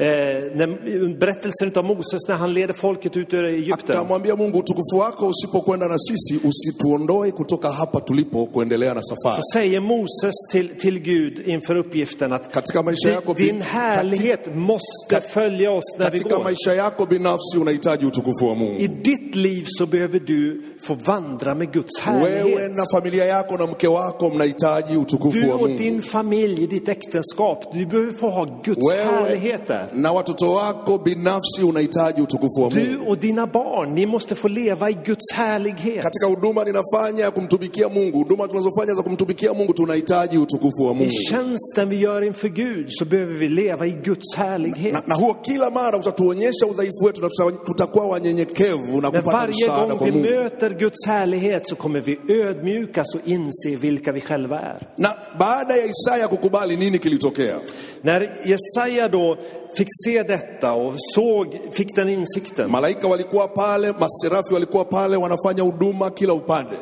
när, 0.01 1.19
berättelsen 1.19 1.73
av 1.75 1.85
Moses 1.85 2.29
när 2.29 2.35
han 2.37 2.55
leder 2.55 2.75
folket 2.75 3.17
ut 3.17 3.35
ur 3.35 3.45
Egypten. 3.45 3.97
akamwambia 3.97 4.37
mungu 4.37 4.59
utukufu 4.59 4.97
wako 4.99 5.29
usipokwenda 5.29 5.89
na 5.89 5.99
sisi 5.99 6.41
usituondoe 6.49 7.31
kutoka 7.31 7.71
hapa 7.71 8.01
tulipo 8.01 8.47
kuendelea 8.47 8.95
na 8.95 9.03
Så 9.03 9.17
säger 9.53 9.81
Moses 9.81 10.35
till, 10.53 10.69
till 10.81 10.99
Gud 10.99 11.43
inför 11.49 11.75
uppgiften 11.77 12.33
att 12.33 12.53
katika 12.53 12.83
maisha 12.83 13.09
yako 13.11 13.35
din 13.35 13.63
härlighet 13.63 14.55
måste 14.55 15.21
följa 15.33 15.71
oss 15.71 15.85
när 15.99 16.11
vi 16.11 16.19
katika 16.19 16.37
går. 16.37 16.45
maisha 16.45 16.75
yako 16.75 17.07
binafsi 17.07 17.59
unahitaji 17.59 18.07
utukufu 18.07 18.45
wa 18.47 18.55
mungu 18.55 18.81
I 18.81 18.87
ditt 18.87 19.35
liv 19.37 19.65
så 19.67 19.87
behöver 19.87 20.21
du 20.21 20.63
få 20.83 20.95
vandra 20.95 21.55
med 21.55 21.73
Guds 21.73 22.07
wewe 22.07 22.39
härlighet. 22.39 22.77
na 22.77 22.85
familia 22.93 23.25
yako 23.25 23.57
na 23.57 23.67
mke 23.67 23.89
wako 23.89 24.31
mnahitaji 24.31 24.97
utukufu 24.97 25.41
Du 25.41 25.49
wa 25.49 25.55
och 25.55 25.61
mungu 25.61 25.79
din 25.79 26.03
familj, 26.03 26.67
ditt 26.67 26.89
äktenskap, 26.89 27.73
du 27.75 27.87
behöver 27.87 28.13
få 28.13 28.31
ha 28.31 28.45
Guds 28.65 28.93
härlighet 28.93 29.67
där. 29.67 29.89
na 29.93 30.13
watoto 30.13 30.53
wako 30.53 30.99
binafsi 30.99 31.63
unahitaji 31.63 32.21
utukufu 32.23 32.63
wa 32.63 32.69
Du 32.71 32.99
och 33.09 33.19
dina 33.19 33.47
barn, 33.47 33.95
ni 33.95 34.07
måste 34.07 34.35
få 34.35 34.49
leva 34.49 34.91
i 34.91 34.95
Guds 35.05 35.33
härlighet. 35.35 36.03
katika 36.03 36.27
huduma 36.27 36.65
ninafanya 36.65 37.25
ya 37.25 37.31
kumtumikia 37.31 37.89
mungu 37.89 38.19
huduma 38.19 38.49
tunazofanya 38.49 38.95
za 38.95 39.03
kumtumikia 39.03 39.55
mungu 39.55 39.73
tunahitaji 39.75 40.39
utukufu 40.39 40.83
wa 40.83 40.93
I 40.93 40.95
mungu 40.95 41.11
tjänsten 41.31 41.89
vi 41.89 41.97
gör 41.97 42.23
inför 42.25 42.49
Gud 42.49 42.87
så 42.89 43.05
behöver 43.05 43.35
vi 43.35 43.49
leva 43.49 43.87
i 43.87 43.91
Guds 44.05 44.37
härlighet. 44.37 44.93
na, 44.93 45.03
na 45.07 45.15
huo 45.15 45.35
kila 45.35 45.71
mara 45.71 45.99
utatuonyesha 45.99 46.67
udhaifu 46.67 47.05
wetu 47.05 47.21
na 47.23 47.29
tuta- 47.29 47.65
tutakuwa 47.65 48.07
wanyenyekevu 48.07 49.01
na 49.01 49.11
Men 49.11 49.23
kupata 49.23 49.39
varje 49.39 49.65
msaada 49.65 49.87
gång 49.87 49.97
kwa 49.99 50.07
vi 50.07 50.13
mungu 50.13 50.27
möter 50.29 50.70
Guds 50.79 51.07
härlighet 51.07 51.69
så 51.69 51.77
kommer 51.77 52.01
vi 52.01 52.19
ödmjukas 52.29 53.15
och 53.15 53.21
inse 53.25 53.77
vilka 53.81 54.13
vi 54.13 54.21
själva 54.21 54.59
är. 54.61 54.79
na 54.97 55.09
baada 55.39 55.77
ya 55.77 55.85
isaya 55.87 56.29
kukubali 56.29 56.77
nini 56.77 56.99
kilitokea 56.99 57.59
När 58.03 58.21
Jesaja 58.45 59.09
då 59.09 59.37
fick 59.77 59.89
se 60.05 60.23
detta 60.23 60.73
och 60.73 60.95
såg, 61.15 61.59
fick 61.73 61.97
den 61.97 62.09
insikten. 62.09 62.71
malaika 62.71 63.09
walikuwa 63.09 63.49
pale 63.49 63.93
maserafi 63.93 64.55
walikuwa 64.55 64.85
pale 64.85 65.17
wanafanya 65.17 65.63
huduma 65.63 66.11
kila 66.11 66.33
upande 66.33 66.77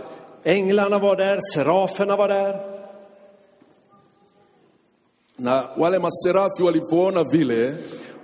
Änglarna 0.44 0.98
var 0.98 1.16
där, 1.16 1.38
seraferna 1.54 2.16
var 2.16 2.28
där. 2.28 2.78
na 5.36 5.64
wale 5.76 5.98
maserafi 5.98 6.62
walipoona 6.62 7.24
vile 7.32 7.74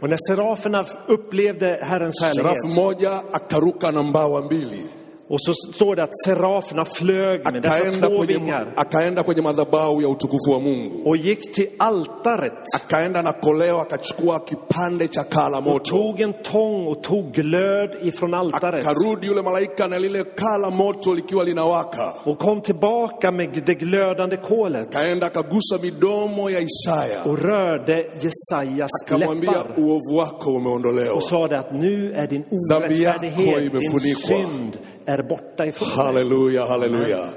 Och 0.01 0.11
när 0.11 0.19
seraferna 0.29 0.87
upplevde 1.09 1.79
Herrens 1.83 2.19
serafu 2.21 2.43
härlighet 2.43 2.65
mmoja 2.65 3.23
akaruka 3.33 3.91
na 3.91 4.03
mbawa 4.03 4.43
mbili 4.43 4.87
och 5.29 5.41
så 5.43 5.55
står 5.55 5.97
det 5.97 6.03
att 6.03 6.19
seraferna 6.25 6.85
flög 6.85 7.53
med 7.53 7.63
dessa 7.63 7.85
två 7.85 8.19
kwenye, 8.19 8.39
vingar. 8.39 8.73
akaenda 8.77 9.23
kwenye 9.23 9.43
madhabahu 9.43 10.03
ya 10.03 10.09
utukufu 10.09 10.51
wa 10.51 10.59
mungu. 10.61 11.03
Och 11.05 11.17
gick 11.17 11.55
till 11.55 11.69
altaret. 11.79 12.53
Akaenda 12.77 13.23
na 13.23 13.33
koleo 13.33 13.81
akachukua 13.81 14.41
kipande 14.49 15.09
cha 15.09 15.23
kaa 15.25 15.49
la 15.49 15.59
och 15.59 15.65
moto 15.65 15.85
tog 15.85 16.21
en 16.21 16.33
tång 16.43 16.87
och 16.87 17.03
tog 17.03 17.33
glöd 17.33 17.97
ifrån 18.03 18.35
altaret. 18.35 18.87
Akarudi 18.87 19.27
yule 19.27 19.43
malaika 19.43 19.87
na 19.87 19.99
lile 19.99 20.25
kaa 20.25 20.57
la 20.57 20.71
moto 20.71 21.13
likiwa 21.15 21.43
linawaka. 21.43 22.13
Och 22.25 22.39
kom 22.39 22.61
tillbaka 22.61 23.31
med 23.31 23.63
det 23.67 23.75
glödande 23.75 24.37
kolet. 24.37 24.89
Akaenda 24.97 25.27
akagusa 25.27 25.79
midomo 25.83 26.51
ya 26.51 26.61
isaya. 26.61 27.23
Och 27.25 27.39
rörde 27.39 28.07
Jesajas 28.21 28.91
akamwambia 29.05 29.53
läppar. 29.53 29.81
Uovu 29.81 30.17
wako 30.17 30.51
umeondolewa. 30.51 31.13
Och 31.15 31.23
sa 31.23 31.49
det 31.49 31.59
att 31.59 31.73
nu 31.73 32.13
är 32.13 32.27
din 32.27 32.45
orättfärdighet, 32.51 33.73
din 33.73 34.15
synd 34.15 34.79
är 35.07 35.23
borta 35.23 35.67
ifrån 35.67 35.89
dig. 35.89 35.97
haleluya 35.97 36.67
haleluya 36.67 37.29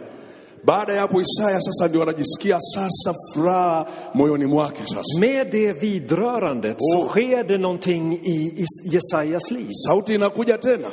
baada 0.63 0.93
ya 0.93 1.01
hapo 1.01 1.21
isaya 1.21 1.59
sasa 1.61 1.87
ndio 1.87 2.01
anajisikia 2.03 2.59
sasa 2.61 3.13
furaha 3.33 3.85
moyoni 4.13 4.45
mwake 4.45 4.81
sasa 4.85 5.19
Med 5.19 5.47
det 5.51 5.73
vidrörandet 5.73 6.75
så 6.79 6.97
Oh. 6.99 7.09
sker 7.09 7.43
det 7.43 7.57
någonting 7.57 8.13
i 8.13 8.53
i 8.63 8.65
Jesajas 8.83 9.51
liv. 9.51 9.67
sauti 9.87 10.13
inakuja 10.13 10.57
tena 10.57 10.87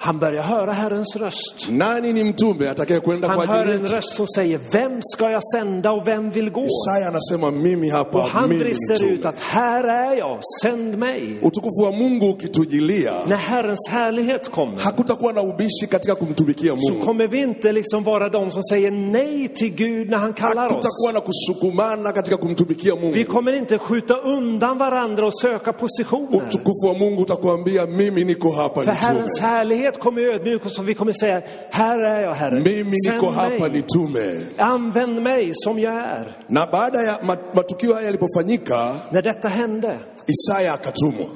Han 0.00 0.18
börjar 0.18 0.42
höra 0.42 0.72
Herrens 0.72 1.16
röst. 1.16 1.66
nani 1.70 2.12
ni 2.12 2.24
mtume 2.24 2.68
atakaye 2.68 3.00
kwenda 3.00 3.28
Han 3.28 3.36
kwa 3.36 3.46
hör 3.46 3.62
ajili 3.62 3.76
en 3.78 3.88
röst 3.88 4.12
som 4.12 4.26
säger, 4.26 4.60
vem 4.72 4.98
ska 5.02 5.30
jag 5.30 5.42
sända 5.54 5.90
och 5.92 6.06
vem 6.06 6.30
vill 6.30 6.50
gå? 6.50 6.66
isaya 6.66 7.08
anasema 7.08 7.50
mimi 7.50 7.88
Och 7.88 7.96
hapa 7.96 8.20
han 8.20 8.48
mimi 8.48 8.64
ni 8.64 8.70
brister 8.70 9.04
ut 9.04 9.24
att 9.26 9.40
här 9.40 9.84
är 9.84 10.16
jag, 10.18 10.38
sänd 10.62 10.98
mig. 10.98 11.38
utukufu 11.42 11.82
wa 11.84 11.90
mungu 11.92 12.26
ukitujilia 12.30 13.14
När 13.26 13.36
Herrens 13.36 13.88
härlighet 13.90 14.48
kommer 14.50 14.78
hakutakuwa 14.78 15.32
na 15.32 15.40
ubishi 15.42 15.86
katika 15.90 16.14
kumtumikia 16.14 16.76
så 16.76 16.92
mungu 16.92 17.04
kommer 17.04 17.26
vi 17.26 17.38
inte 17.42 17.72
liksom 17.72 18.02
vara 18.04 18.28
de 18.28 18.50
som 18.50 18.62
säger 18.62 18.90
nej 18.90 19.48
till 19.48 19.74
Gud 19.74 20.10
när 20.10 20.18
han 20.18 20.32
kallar 20.32 20.66
oss. 20.66 20.70
hakutakuwa 20.72 21.12
na 21.12 21.20
kusukumana 21.20 22.12
katika 22.12 22.36
kumtumikia 22.36 22.94
Vi 22.94 23.00
mungu 23.00 23.24
kommer 23.24 23.52
inte 23.52 23.78
skjuta 23.78 24.14
undan 24.16 24.78
varandra 24.78 25.26
och 25.26 25.40
söka 25.40 25.72
positioner. 25.72 26.46
utukufu 26.48 26.86
wa 26.86 26.94
mungu 26.94 27.22
utakuambia 27.22 27.86
mimi 27.86 28.24
niko 28.24 28.50
hapa 28.52 28.84
För 28.84 28.92
Herrens 28.92 29.40
härlighet 29.40 29.87
härlighet 29.88 30.00
kommer 30.00 30.22
ödmjuk 30.34 30.64
och 30.64 30.72
så 30.72 30.82
vi 30.82 30.94
kommer 30.94 31.12
säga, 31.12 31.42
här 31.70 31.98
är 31.98 32.22
jag 32.22 32.34
Herre. 32.34 32.60
mimi 32.60 32.96
niko 33.10 33.30
hapa 33.30 33.68
nitume. 33.68 34.46
Använd 34.58 35.22
mig 35.22 35.52
som 35.54 35.78
jag 35.78 35.94
är. 35.94 36.36
Na 36.48 36.66
baada 36.66 37.02
ya 37.02 37.18
mat- 37.22 37.54
matukio 37.54 37.92
haya 37.94 38.04
yalipofanyika, 38.06 38.96
När 39.12 39.22
detta 39.22 39.48
hände 39.48 39.98
Isaya 40.26 40.72
akatumwa. 40.72 41.26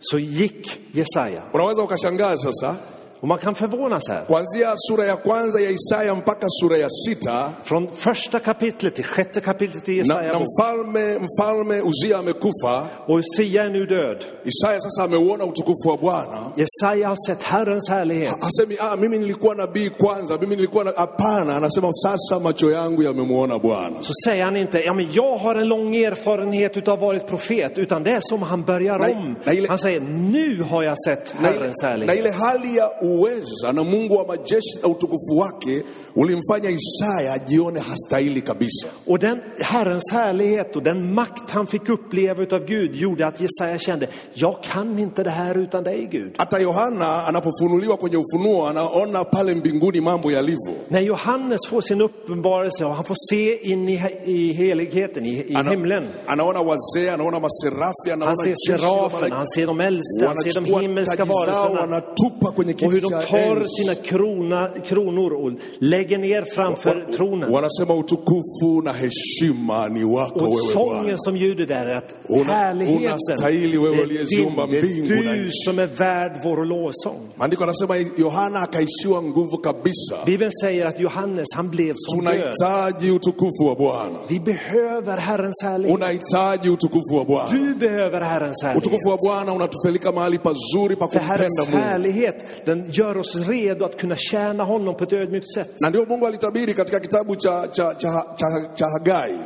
så 0.00 0.18
gick 0.18 0.80
Jesaja. 0.92 1.42
Unaweza 1.52 1.82
ukashangaa 1.82 2.36
sasa, 2.36 2.76
Och 3.24 3.28
man 3.28 3.38
kan 3.38 3.54
förvånas 3.54 4.08
här. 4.08 4.24
kuanzia 4.26 4.74
sura 4.76 5.06
ya 5.06 5.16
kwanza 5.16 5.60
ya 5.60 5.70
Isaya 5.70 6.14
mpaka 6.14 6.46
sura 6.48 6.76
ya 6.78 6.88
sita 6.90 7.52
Från 7.64 7.88
första 7.92 8.38
kapitlet 8.38 8.94
till 8.94 9.04
sjätte 9.04 9.40
kapitlet 9.40 9.88
i 9.88 9.92
na, 9.92 9.96
Jesaja 9.98 10.32
na 10.32 10.38
bok. 10.38 10.48
mfalme 10.58 11.18
mfalme 11.18 11.80
Uzia 11.82 12.18
amekufa. 12.18 12.86
Och 13.06 13.20
Sia 13.36 13.64
är 13.64 13.70
nu 13.70 13.86
död. 13.86 14.24
Isaya 14.44 14.80
sasa 14.80 15.02
ameuona 15.04 15.44
utukufu 15.44 15.88
wa 15.88 15.96
Bwana. 15.96 16.52
Jesaja 16.56 17.08
har 17.08 17.16
sett 17.26 17.42
Herrens 17.42 17.88
härlighet. 17.88 18.34
Hasemi 18.40 18.76
ah, 18.80 18.96
mimi 18.96 19.18
nilikuwa 19.18 19.54
nabii 19.54 19.90
kwanza, 19.90 20.38
mimi 20.38 20.56
nilikuwa 20.56 20.84
na... 20.84 20.92
Hapana, 20.96 21.56
anasema 21.56 21.92
sasa 21.92 22.40
macho 22.40 22.70
yangu 22.70 23.02
yamemuona 23.02 23.58
Bwana. 23.58 23.96
Så 24.02 24.12
säger 24.24 24.44
han 24.44 24.56
inte, 24.56 24.80
ja 24.80 24.94
men 24.94 25.12
jag 25.12 25.36
har 25.38 25.54
en 25.54 25.68
lång 25.68 25.94
erfarenhet 25.96 26.76
utav 26.76 26.98
varit 27.00 27.26
profet, 27.26 27.78
utan 27.78 28.02
det 28.02 28.10
är 28.10 28.20
som 28.22 28.42
han 28.42 28.62
börjar 28.62 28.98
om. 28.98 29.36
nej, 29.44 29.66
Han 29.68 29.78
säger, 29.78 30.00
nu 30.00 30.62
har 30.62 30.82
jag 30.82 30.96
sett 31.06 31.34
na 31.40 31.48
ile, 31.48 31.58
Herrens 31.58 31.82
na 31.82 31.88
härlighet. 31.88 32.18
ile 32.18 32.30
hali 32.30 32.76
ya 32.76 32.90
uweza 33.18 33.72
na 33.72 33.84
Mungu 33.84 34.14
wa 34.14 34.26
majeshi 34.26 34.78
na 34.82 34.88
utukufu 34.88 35.38
wake 35.38 35.82
ulimfanya 36.16 36.70
Isaya 36.70 37.32
ajione 37.32 37.80
hastahili 37.80 38.42
kabisa. 38.42 38.86
Och 39.06 39.18
den 39.18 39.40
Herrens 39.60 40.12
härlighet 40.12 40.76
och 40.76 40.82
den 40.82 41.14
makt 41.14 41.50
han 41.50 41.66
fick 41.66 41.88
uppleva 41.88 42.42
utav 42.42 42.64
Gud 42.66 42.94
gjorde 42.96 43.26
att 43.26 43.40
Jesaja 43.40 43.78
kände, 43.78 44.06
jag 44.34 44.62
kan 44.62 44.98
inte 44.98 45.22
det 45.22 45.30
här 45.30 45.54
utan 45.58 45.84
dig 45.84 46.06
Gud. 46.10 46.34
Hata 46.38 46.60
Yohana 46.60 47.26
anapofunuliwa 47.26 47.96
kwenye 47.96 48.16
Ufunuo 48.16 48.66
anaona 48.66 49.24
pale 49.24 49.54
mbinguni 49.54 50.00
mambo 50.00 50.30
yalivyo. 50.30 50.74
När 50.88 51.00
Johannes 51.00 51.60
får 51.70 51.80
sin 51.80 52.00
uppenbarelse 52.00 52.84
och 52.84 52.94
han 52.94 53.04
får 53.04 53.16
se 53.30 53.56
in 53.72 53.88
i, 53.88 54.00
i 54.24 54.52
heligheten, 54.52 55.26
i, 55.26 55.28
i 55.48 55.54
Ana- 55.54 55.70
himlen. 55.70 56.08
anaona 56.26 56.60
wazee, 56.62 57.10
anaona 57.10 57.40
maserafi, 57.40 58.10
Han 58.10 58.22
anaona 58.22 58.36
ser 58.44 58.50
jeshi 58.50 58.72
la 58.72 58.78
seraferna, 58.78 59.36
han 59.36 59.46
ser 59.46 59.66
de 59.66 59.80
äldste, 59.80 60.26
han 60.26 60.42
ser 60.42 60.54
de 60.60 60.64
himmelska 60.80 61.24
varelserna. 61.24 61.80
wanatupa 61.80 62.50
kwenye 62.50 62.72
kiti 62.72 62.84
de 63.10 63.26
tar 63.26 63.64
sina 63.82 63.94
krona, 63.94 64.68
kronor 64.84 65.32
och 65.32 65.52
lägger 65.78 66.18
ner 66.18 66.44
framför 66.54 67.06
tronen. 67.16 67.52
Wanasema 67.52 67.94
utukufu 67.94 68.82
na 68.84 68.92
heshima 68.92 69.88
ni 69.88 70.04
wako 70.04 70.44
Och 70.44 70.58
sången 70.58 71.18
som 71.18 71.36
ljuder 71.36 71.66
där 71.66 71.86
är 71.86 71.94
att 71.94 72.14
Una- 72.28 72.44
härligheten, 72.44 73.04
unastahili 73.04 73.78
wewe 73.78 73.96
det 73.96 74.02
är, 74.02 75.08
det 75.08 75.34
du 75.36 75.48
som 75.52 75.78
är 75.78 75.86
värd 75.86 76.40
vår 76.44 76.64
lovsång. 76.64 77.20
Maandiko 77.36 77.62
anasema 77.62 77.96
Yohana 77.98 78.58
akaishiwa 78.58 79.22
nguvu 79.22 79.56
kabisa. 79.56 80.16
Bibeln 80.26 80.50
säger 80.62 80.86
att 80.86 81.00
Johannes, 81.00 81.46
han 81.54 81.70
blev 81.70 81.94
som 81.96 82.24
död. 82.24 82.34
Tunahitaji 82.34 83.08
utukufu 83.16 83.64
wa 83.68 83.74
Bwana, 83.74 84.18
Vi 84.28 84.40
behöver 84.40 85.16
Herrens 85.18 85.62
härlighet. 85.62 85.96
unahitaji 85.96 86.68
utukufu 86.70 87.14
wa 87.16 87.24
Bwana. 87.24 87.50
Du 87.50 87.74
behöver 87.74 88.20
Herrens 88.20 88.62
Utukufu 88.64 89.08
wa 89.08 89.10
härlighet. 89.10 89.20
Bwana 89.24 89.52
unatupeleka 89.54 90.12
mahali 90.12 90.38
pazuri 90.38 90.96
pa 90.96 91.08
För 91.08 91.18
kumpenda 91.18 91.34
Herrens 91.36 91.68
härlighet, 91.68 92.46
den 92.66 92.83
gör 92.90 93.18
oss 93.18 93.48
redo 93.48 93.84
att 93.84 94.00
kunna 94.00 94.16
tjäna 94.16 94.64
honom 94.64 94.96
på 94.96 95.04
ett 95.04 95.12
ödmjukt 95.12 95.52
sätt. 95.54 95.70
na 95.80 95.88
ndio 95.88 96.06
Mungu 96.06 96.26
alitabiri 96.26 96.74
katika 96.74 97.00
kitabu 97.00 97.34
cha, 97.36 97.66
cha, 97.72 97.94
cha, 97.94 98.36
cha, 98.38 98.46
cha 98.76 98.86
Hagai. 98.86 99.38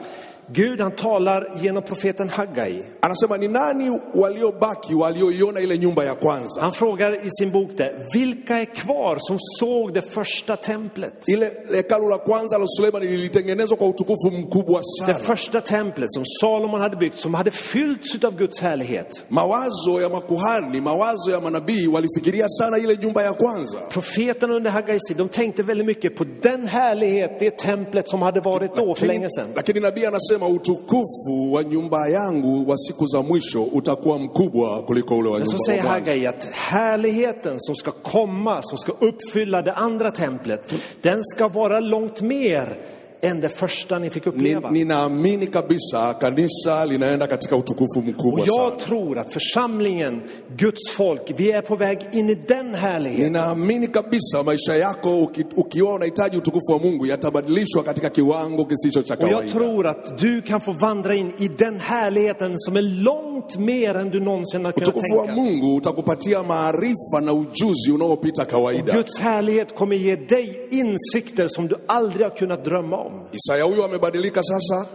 Gud 0.53 0.81
han 0.81 0.91
talar 0.93 1.51
genom 1.61 1.83
profeten 1.83 2.29
Haggai. 2.29 2.83
Anasema 3.01 3.37
ni 3.37 3.49
nani 3.49 4.01
waliobaki 4.15 4.95
walioiona 4.95 5.61
ile 5.61 5.79
nyumba 5.79 6.05
ya 6.05 6.15
kwanza, 6.15 6.61
Han 6.61 6.73
frågar 6.73 7.13
i 7.27 7.31
sin 7.31 7.51
bok 7.53 7.71
där, 7.77 8.07
vilka 8.15 8.59
är 8.61 8.65
kvar 8.65 9.17
som 9.21 9.37
såg 9.59 9.95
det 9.95 10.03
första 10.03 10.57
templet? 10.57 11.15
ile 11.29 11.51
hekalu 11.75 12.09
la 12.09 12.19
kwanza 12.19 12.59
la 12.59 12.65
Sulemani 12.69 13.07
lilitengenezwa 13.07 13.77
kwa 13.77 13.89
utukufu 13.89 14.31
mkubwa 14.31 14.81
Det 14.81 15.07
sana. 15.07 15.19
första 15.19 15.61
templet 15.61 16.13
som 16.13 16.25
Salomon 16.41 16.81
hade 16.81 16.97
byggt, 16.97 17.19
som 17.19 17.35
hade 17.35 17.51
fyllts 17.51 18.25
av 18.25 18.37
Guds 18.37 18.61
härlighet. 18.61 19.25
Mawazo 19.29 20.01
ya 20.01 20.09
makuhani, 20.09 20.81
mawazo 20.81 21.31
ya 21.31 21.41
manabii 21.41 21.87
walifikiria 21.87 22.49
sana 22.49 22.79
ile 22.79 22.97
nyumba 22.97 23.23
ya 23.23 23.33
kwanza. 23.33 23.79
Profeterna 23.91 24.55
under 24.57 24.71
Haggais 24.71 25.03
tid, 25.09 25.17
de 25.17 25.29
tänkte 25.29 25.63
väldigt 25.63 25.87
mycket 25.87 26.17
på 26.17 26.25
den 26.43 26.67
härlighet, 26.69 27.39
det 27.39 27.59
templet 27.59 28.09
som 28.09 28.23
hade 28.23 28.41
varit 28.41 28.77
då 28.77 28.95
för 28.95 29.07
länge 29.07 29.29
sedan. 29.31 29.49
Lakini 29.57 29.81
nabii 29.81 30.07
anasema 30.07 30.38
utukufu 30.47 31.53
wa 31.53 31.63
nyumba 31.65 32.09
yangu 32.09 32.71
wa 32.71 32.79
siku 32.79 33.07
za 33.07 33.23
mwisho 33.23 33.63
utakuwa 33.63 34.19
mkubwa 34.19 34.83
kuliko 34.83 35.17
ule 35.19 35.29
wa 35.29 35.39
Men 35.39 35.47
så 35.47 35.53
nyumba 35.53 35.65
säger. 35.67 35.83
Haggai 35.83 36.27
att 36.27 36.45
härligheten 36.45 37.55
som 37.59 37.75
ska 37.75 37.91
komma, 37.91 38.63
som 38.63 38.79
ska 38.79 38.93
uppfylla 38.93 39.63
det 39.63 39.73
andra 39.73 40.11
templet, 40.11 40.75
den 41.03 41.25
ska 41.25 41.49
vara 41.49 41.81
långt 41.81 42.23
mer 42.23 42.79
än 43.21 43.41
det 43.41 43.49
första 43.49 43.99
ni 43.99 44.11
fick 44.11 44.25
Ni- 44.25 44.31
uppleva. 44.33 44.71
Ninaamini 44.71 45.47
kabisa 45.47 46.15
kanisa 46.15 46.85
linaenda 46.85 47.27
katika 47.27 47.57
utukufu 47.57 48.01
mkubwa 48.01 48.41
Och 48.43 48.49
jag 48.49 48.79
tror 48.79 49.19
att 49.19 49.33
församlingen, 49.33 50.23
Guds 50.57 50.91
folk, 50.91 51.23
vi 51.37 51.51
är 51.53 51.63
på 51.63 51.77
väg 51.77 51.99
in 52.13 52.31
i 52.31 52.35
den 52.35 52.75
härligheten. 52.75 53.25
Ninaamini 53.25 53.87
kabisa 53.87 54.43
maisha 54.43 54.77
yako 54.77 55.23
uki, 55.23 55.45
ukiwa 55.57 55.95
unahitaji 55.95 56.37
utukufu 56.37 56.73
wa 56.73 56.79
Mungu 56.79 57.07
yatabadilishwa 57.07 57.83
katika 57.85 58.11
kiwango 58.11 58.65
kisicho 58.65 59.03
cha 59.03 59.15
Och 59.15 59.29
jag 59.29 59.49
tror 59.51 59.87
att 59.87 60.19
du 60.19 60.43
kan 60.43 60.61
få 60.61 60.73
vandra 60.73 61.15
in 61.15 61.33
i 61.39 61.49
den 61.49 61.81
härligheten 61.81 62.59
som 62.59 62.77
är 62.77 62.83
långt 62.83 63.59
mer 63.59 63.95
än 63.95 64.11
du 64.11 64.21
någonsin 64.21 64.65
har 64.65 64.73
kunnat 64.73 64.89
Utukufu 64.89 65.17
wa 65.17 65.27
tänka. 65.27 65.41
Mungu 65.43 65.77
utakupatia 65.79 66.43
maarifa 66.43 67.21
na 67.23 67.33
ujuzi 67.33 67.91
unaopita 67.93 68.45
kawaida. 68.45 68.93
Guds 68.93 69.21
härlighet 69.21 69.75
kommer 69.75 69.97
ge 69.97 70.17
dig 70.17 70.69
insikter 70.71 71.49
som 71.49 71.69
du 71.69 71.77
aldrig 71.89 72.27
har 72.27 72.37
kunnat 72.37 72.65
drömma 72.65 72.97
om. 72.97 73.08
Isaya 73.33 73.65
huyu 73.65 73.85
amebadilika 73.85 74.43
sasa. 74.43 74.87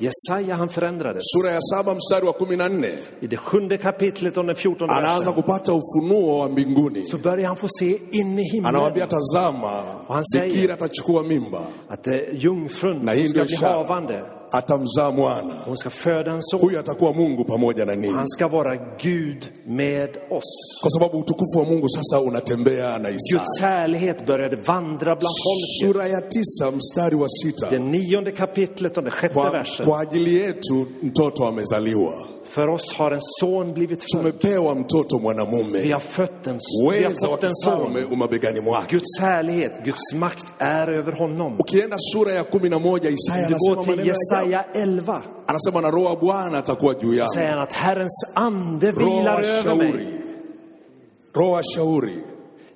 Jesaja 0.00 0.54
han 0.54 0.68
förändrades. 0.68 1.22
Sura 1.34 1.50
ya 1.50 1.60
saba 1.60 1.94
mstari 1.94 2.26
wa 2.26 2.32
kumi 2.32 2.56
na 2.56 2.68
nne 2.68 2.98
I 3.20 3.26
det 3.26 3.36
sjunde 3.36 3.78
kapitlet 3.78 4.36
och 4.36 4.44
den 4.44 4.54
fjortonde 4.54 4.94
anaanza 4.94 5.32
kupata 5.32 5.72
ufunuo 5.72 6.38
wa 6.38 6.48
mbinguni. 6.48 7.02
så 7.02 7.18
börjar 7.18 7.46
han 7.48 7.56
få 7.56 7.66
se 7.78 7.98
in 8.10 8.38
i 8.38 8.42
himlen 8.52 8.74
tazama, 9.06 9.82
Och 10.06 10.14
han 10.14 10.24
säger- 10.24 10.54
bikira 10.54 10.74
atachukua 10.74 11.22
mimba 11.22 11.66
att 11.88 12.04
är 12.06 12.34
jungfrun 12.34 13.02
ska 13.28 13.44
bli 13.44 13.56
havande. 13.56 14.37
Atamzaa 14.50 15.10
mwana. 15.10 15.54
Hon 15.64 15.76
ska 15.76 15.90
föda 15.90 16.30
en 16.32 16.42
son. 16.42 16.60
Huyu 16.60 16.78
atakuwa 16.78 17.12
Mungu 17.12 17.44
pamoja 17.44 17.84
na 17.84 17.94
ninyi, 17.94 18.14
Han 18.14 18.28
ska 18.28 18.48
vara 18.48 18.76
Gud 19.02 19.48
med 19.66 20.08
oss. 20.30 20.78
kwa 20.80 20.90
sababu 20.90 21.18
utukufu 21.18 21.58
wa 21.58 21.64
Mungu 21.64 21.88
sasa 21.88 22.20
unatembea 22.20 22.98
na 22.98 23.10
Isaya. 23.10 23.42
Guds 23.42 23.60
härlighet 23.60 24.26
började 24.26 24.56
vandra 24.56 25.16
bland 25.16 25.34
folket. 25.44 25.92
Sura 25.92 26.06
ya 26.08 26.20
tisa 26.20 26.70
mstari 26.70 27.16
wa 27.16 27.28
sita 27.28 27.70
Det 27.70 27.78
nionde 27.78 28.32
kapitlet 28.32 28.96
och 28.98 29.04
den 29.04 29.12
sjätte 29.12 29.50
versen. 29.52 29.86
kwa 29.86 30.00
ajili 30.00 30.34
yetu 30.40 30.86
mtoto 31.02 31.44
amezaliwa, 31.46 32.27
För 32.50 32.68
oss 32.68 32.94
har 32.94 33.10
en 33.10 33.20
son 33.40 33.72
blivit 33.74 34.02
född. 34.12 34.22
tumepewa 34.22 34.74
mtoto 34.74 35.18
Vi 35.82 35.92
har 35.92 36.00
fött 36.00 36.46
en, 36.46 36.58
vi 36.90 37.04
har 37.04 37.10
fått 37.28 37.44
en 37.44 37.54
son. 37.54 37.92
Guds 38.90 39.20
härlighet, 39.20 39.72
Guds 39.84 40.14
makt 40.14 40.46
är 40.58 40.88
över 40.88 41.12
honom. 41.12 41.60
Ukienda 41.60 41.96
sura 42.12 42.32
ya 42.32 42.44
Isaya 43.10 43.46
anasema 43.46 43.84
till. 43.84 44.06
Jesaja 44.06 44.64
11. 44.74 45.22
anasema 45.46 45.80
na 45.80 45.90
roho 45.90 46.04
wa 46.04 46.16
Bwana 46.16 46.58
atakuwa 46.58 46.94
juu 47.02 47.12
Så 47.12 47.18
yangu, 47.18 47.32
säger 47.34 47.50
han 47.50 47.58
att 47.58 47.72
Herrens 47.72 48.24
ande 48.34 48.92
vilar 48.92 49.42
över 49.42 49.74
mig. 49.74 50.20
roho 51.36 51.50
shauri, 51.62 52.18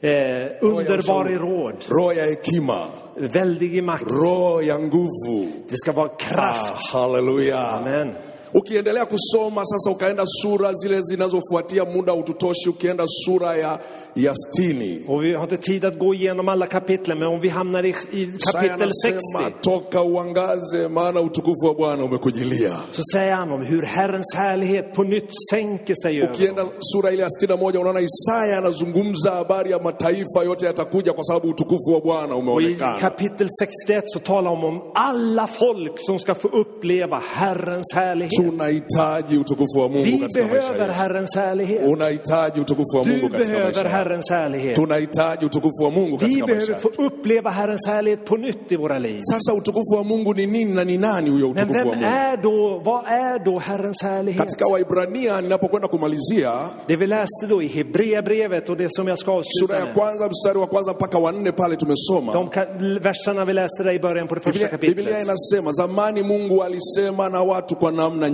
Eh, 0.05 0.47
underbar 0.61 1.31
i 1.31 1.35
råd, 1.39 1.75
roho 1.89 2.13
ya 2.13 2.25
hekima, 2.25 2.85
väldig 3.17 3.75
i 3.77 3.83
makt. 3.83 4.05
roho 4.11 4.63
ya 4.63 4.79
nguvu. 4.79 5.49
Det 5.69 5.77
ska 5.77 5.93
vara 5.93 6.09
kraft. 6.09 6.73
Ah, 6.73 6.99
haleluya. 6.99 7.59
Amen. 7.67 8.09
Ukiendelea 8.55 9.05
kusoma 9.07 9.65
sasa, 9.65 9.91
ukaenda 9.91 10.23
sura 10.27 10.73
zile 10.75 11.01
zinazofuatia, 11.01 11.85
muda 11.85 12.15
ututoshi. 12.15 12.69
Ukienda 12.69 13.05
sura 13.07 13.57
ya, 13.57 13.79
ya 14.15 14.35
sitini 14.35 15.05
Och 15.09 15.25
vi 15.25 15.35
har 15.35 15.43
inte 15.43 15.57
tid 15.57 15.85
att 15.85 15.99
gå 15.99 16.15
igenom 16.15 16.49
alla 16.49 16.67
kapitlen, 16.67 17.19
men 17.19 17.29
om 17.29 17.41
vi 17.41 17.49
hamnar 17.49 17.85
i, 17.85 17.89
i 18.13 18.27
kapitel 18.53 18.71
anasema 18.83 19.21
60 19.43 19.61
toka 19.63 20.03
uangaze, 20.03 20.89
maana 20.89 21.21
utukufu 21.21 21.67
wa 21.67 21.75
Bwana 21.75 22.05
umekujilia. 22.05 22.77
så 22.93 23.03
säger 23.13 23.33
han 23.35 23.53
om 23.53 23.63
hur 23.63 23.83
Herrens 23.83 24.35
härlighet 24.37 24.95
på 24.95 25.03
nytt 25.03 25.31
sänker 25.51 25.95
sig 26.03 26.23
över. 26.23 26.35
Ukienda 26.35 26.63
sura 26.81 27.11
ile 27.11 27.23
ya 27.23 27.31
sitini 27.31 27.51
na 27.57 27.57
moja 27.63 27.81
unaona 27.81 28.01
Isaya 28.01 28.59
anazungumza 28.59 29.31
habari 29.31 29.71
ya 29.71 29.79
mataifa 29.79 30.45
yote 30.45 30.67
yatakuja, 30.67 31.13
kwa 31.13 31.25
sababu 31.25 31.49
utukufu 31.49 31.93
wa 31.93 32.01
Bwana 32.01 32.35
Och 32.35 32.39
i 32.39 32.43
umeonekana. 32.43 32.99
kapitel 33.01 33.47
61 33.89 34.03
så 34.07 34.19
talar 34.19 34.55
han 34.57 34.65
om 34.65 34.81
alla 34.95 35.47
folk 35.47 35.93
som 35.97 36.19
ska 36.19 36.35
få 36.35 36.49
uppleva 36.49 37.23
Herrens 37.35 37.95
härlighet. 37.95 38.42
Tunahitaji 38.51 39.37
utukufu 39.37 39.79
wa 39.79 39.89
Mungu 39.89 40.05
Vi 40.05 40.19
katika 40.19 40.41
maisha 40.41 40.59
behöver 40.73 40.87
yetu. 40.89 40.99
Herrens 41.01 41.35
härlighet. 41.37 41.81
Unahitaji 41.87 42.61
utukufu 42.61 42.97
wa 42.97 43.05
Mungu 43.05 43.29
Du 43.29 43.29
maisha 43.39 43.51
behöver 43.53 43.77
yako. 43.77 43.89
Herrens 43.89 44.31
härlighet. 44.31 44.77
Tunahitaji 44.77 45.47
utukufu 45.47 45.83
wa 45.85 45.91
Mungu 45.91 46.17
Vi 46.17 46.27
katika 46.27 46.47
maisha 46.47 46.67
behöver 46.67 46.73
yako. 46.73 46.89
få 46.97 47.03
uppleva 47.07 47.51
Herrens 47.51 47.87
härlighet 47.87 48.25
på 48.25 48.37
nytt 48.37 48.73
i 48.73 48.77
våra 48.77 48.99
liv. 48.99 49.21
Sasa 49.23 49.55
utukufu 49.55 49.95
wa 49.97 50.05
Mungu 50.05 50.35
ni 50.35 50.47
nini 50.47 50.73
na 50.75 50.85
ni 50.85 50.99
nani 50.99 51.31
huyo 51.31 51.49
Men 51.49 51.57
utukufu 51.57 51.79
vem 51.79 51.89
wa 51.89 51.95
Mungu? 51.95 52.07
är 52.07 52.37
då, 52.37 52.81
vad 52.85 53.05
är 53.07 53.39
då 53.45 53.59
Herrens 53.59 54.03
härlighet? 54.03 54.39
Katika 54.43 54.65
Waibrania 54.69 55.41
ninapokwenda 55.41 55.89
kumalizia 55.89 56.53
Det 56.87 56.97
vi 56.97 57.07
läste 57.07 57.47
då 57.49 57.63
i 57.63 57.67
Hebreerbrevet 57.67 58.69
och 58.71 58.77
det 58.77 58.89
som 58.91 59.09
jag 59.09 59.19
ska 59.19 59.31
sura 59.33 59.39
avsluta 59.39 59.79
ya 59.79 59.85
med. 59.85 59.95
kwanza 59.95 60.29
mstari 60.29 60.59
wa 60.59 60.67
kwanza 60.67 60.93
mpaka 60.93 61.19
wa 61.19 61.33
nne 61.33 61.53
pale 61.53 61.77
tumesoma 61.77 62.33
De 62.33 62.47
ka- 62.47 62.99
verserna 63.03 63.45
vi 63.45 63.53
läste 63.53 63.83
där 63.83 63.93
i 63.93 63.99
början 64.01 64.27
på 64.27 64.35
det 64.35 64.41
första 64.41 64.59
Biblia, 64.59 64.79
Biblia 64.79 65.05
kapitlet. 65.05 65.25
inasema 65.25 65.73
zamani 65.73 66.23
Mungu 66.23 66.63
alisema 66.63 67.29
na 67.29 67.43
watu 67.43 67.77
kwa 67.77 67.93
namna 67.93 68.29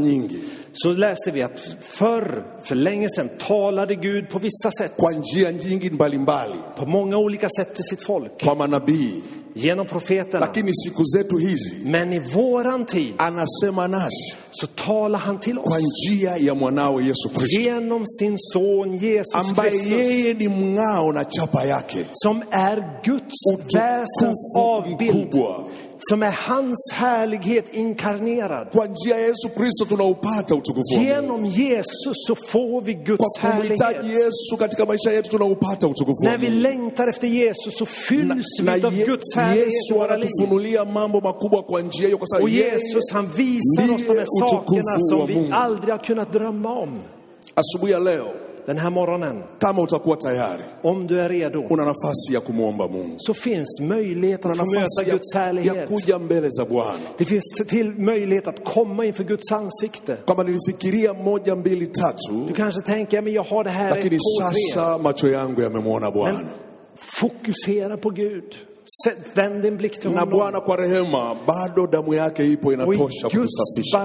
Så 0.73 0.93
läste 0.93 1.31
vi 1.31 1.43
att 1.43 1.77
förr, 1.81 2.43
för 2.65 2.75
länge 2.75 3.09
sedan, 3.17 3.29
talade 3.49 3.95
Gud 3.95 4.29
på 4.31 4.39
vissa 4.39 4.71
sätt. 4.79 4.93
kwa 4.97 5.11
njia 5.13 5.51
nyingi 5.51 5.91
mbalimbali, 5.91 6.55
På 6.77 6.87
många 6.87 7.17
olika 7.19 7.49
sätt 7.49 7.75
till 7.75 7.85
sitt 7.85 8.03
folk. 8.03 8.43
kwa 8.43 8.55
manabii, 8.55 9.23
Genom 9.55 9.87
profeterna. 9.87 10.41
lakini 10.47 10.73
siku 10.75 11.05
zetu 11.05 11.39
hizi 11.39 11.77
Men 11.85 12.13
i 12.13 12.19
våran 12.19 12.87
tid 12.87 13.15
anasema 13.19 13.87
nasi 13.89 14.35
så 14.51 14.67
talar 14.67 15.19
han 15.19 15.41
till 15.41 15.57
kwa 15.57 15.77
oss. 15.77 15.83
njia 16.09 16.37
ya 16.37 16.55
mwanawe 16.55 17.05
Yesu 17.05 17.29
Kristo, 17.29 17.61
Genom 17.61 18.05
sin 18.07 18.37
son 18.39 18.93
Jesus 18.99 19.35
ambaye 19.35 19.71
Kristus. 19.71 19.93
yeye 19.93 20.35
ni 20.35 20.49
mng'ao 20.49 21.13
na 21.13 21.25
chapa 21.25 21.65
yake, 21.65 22.07
Som 22.13 22.43
är 22.51 23.01
Guds 23.05 23.35
väsens 23.75 24.57
avbild. 24.57 25.15
mkubwa. 25.15 25.65
Som 26.11 26.23
är 26.23 26.31
hans 26.31 26.93
härlighet 26.95 27.75
inkarnerad. 27.75 28.71
Kwa 28.73 28.87
njia 28.87 29.19
ya 29.19 29.27
Yesu 29.27 29.49
Kristo 29.49 29.85
tunaupata 29.85 30.55
utukufu 30.55 30.95
wa 30.95 31.01
Mungu. 31.01 31.11
Genom 31.15 31.45
Jesus 31.47 32.17
så 32.27 32.35
får 32.35 32.81
vi 32.81 32.95
Guds 32.95 33.39
härlighet. 33.41 33.81
Yesu 34.05 34.57
katika 34.59 34.87
maisha 34.87 35.13
yetu 35.13 35.31
tunaupata 35.31 35.87
utukufu 35.89 36.25
wa 36.25 36.31
När 36.31 36.39
vi 36.39 36.51
längtar 36.51 37.09
efter 37.09 37.27
Jesus 37.29 37.79
så 37.79 37.87
fylls 37.87 38.47
na 38.63 38.75
vi 38.77 38.85
av 38.85 38.93
Ye- 38.95 39.07
Guds 39.07 39.37
härlighet 39.37 39.67
i 39.69 39.71
Yesu 39.77 39.95
våra 39.95 40.17
liv. 40.17 40.27
anatufunulia 40.27 40.85
mambo 40.85 41.21
makubwa 41.21 41.63
kwa 41.63 41.81
njia 41.83 42.07
hiyo, 42.07 42.19
kwa 42.19 42.25
Och 42.25 42.29
sababu 42.29 42.49
Jesus 42.49 43.13
han 43.13 43.27
visar 43.37 43.95
oss 43.95 44.07
de 44.07 44.19
här 44.19 44.27
sakerna 44.49 45.01
som 45.01 45.27
vi 45.27 45.49
aldrig 45.53 45.91
har 45.95 46.05
kunnat 46.05 46.33
drömma 46.33 46.73
om. 46.79 46.99
Asubuhi 47.55 47.93
ya 47.93 47.99
leo, 47.99 48.27
Den 48.69 48.79
här 48.79 48.91
morgonen, 48.91 49.43
kama 49.59 49.83
utakuwa 49.83 50.17
tayari, 50.17 50.63
om 50.83 51.07
du 51.07 51.21
är 51.21 51.29
redo, 51.29 51.61
una 51.71 51.85
nafasi 51.85 52.33
ya 52.35 52.41
kumwomba 52.41 52.89
Mungu, 52.89 53.15
så 53.19 53.35
finns 53.35 53.81
möjlighet 53.81 54.47
att 54.47 54.57
möta 54.57 55.11
Guds 55.11 55.35
ya 55.35 55.41
härlighet. 55.41 55.89
kuja 55.89 56.19
mbele 56.19 56.51
za 56.51 56.65
Bwana. 56.65 56.99
Det 57.19 57.25
finns 57.25 57.45
till 57.69 57.91
möjlighet 57.99 58.47
att 58.47 58.65
komma 58.65 59.05
inför 59.05 59.25
Guds 59.25 59.53
ansikte. 59.53 60.17
Kama 60.27 60.43
nilifikiria 60.43 61.13
moja 61.13 61.55
mbili 61.55 61.93
Du 62.49 62.55
kanske 62.55 62.83
tänker, 62.83 63.23
men 63.23 63.33
jag 63.33 63.43
har 63.43 63.65
det 63.65 63.71
här, 63.71 63.91
lakini 63.91 64.19
sasa 64.21 64.99
macho 64.99 65.27
yangu 65.29 65.63
yamemwona 65.63 66.11
Bwana, 66.11 66.39
Men 66.39 66.47
fokusera 66.97 67.97
på 67.97 68.11
Gud. 68.11 68.55
Vänd 69.35 69.63
din 69.63 69.77
blick 69.77 70.01
till 70.01 70.11
na 70.11 70.21
honom. 70.21 70.39
Bwana 70.39 70.61
kwa 70.61 70.77
rehema, 70.77 71.37
bado 71.47 71.87
damu 71.87 72.15
yake 72.15 72.45
ipo 72.45 72.67
Och 72.69 72.73
i 72.73 72.75
inatosha 72.75 73.29
Guds 73.29 73.35
kutusafisha. 73.35 73.99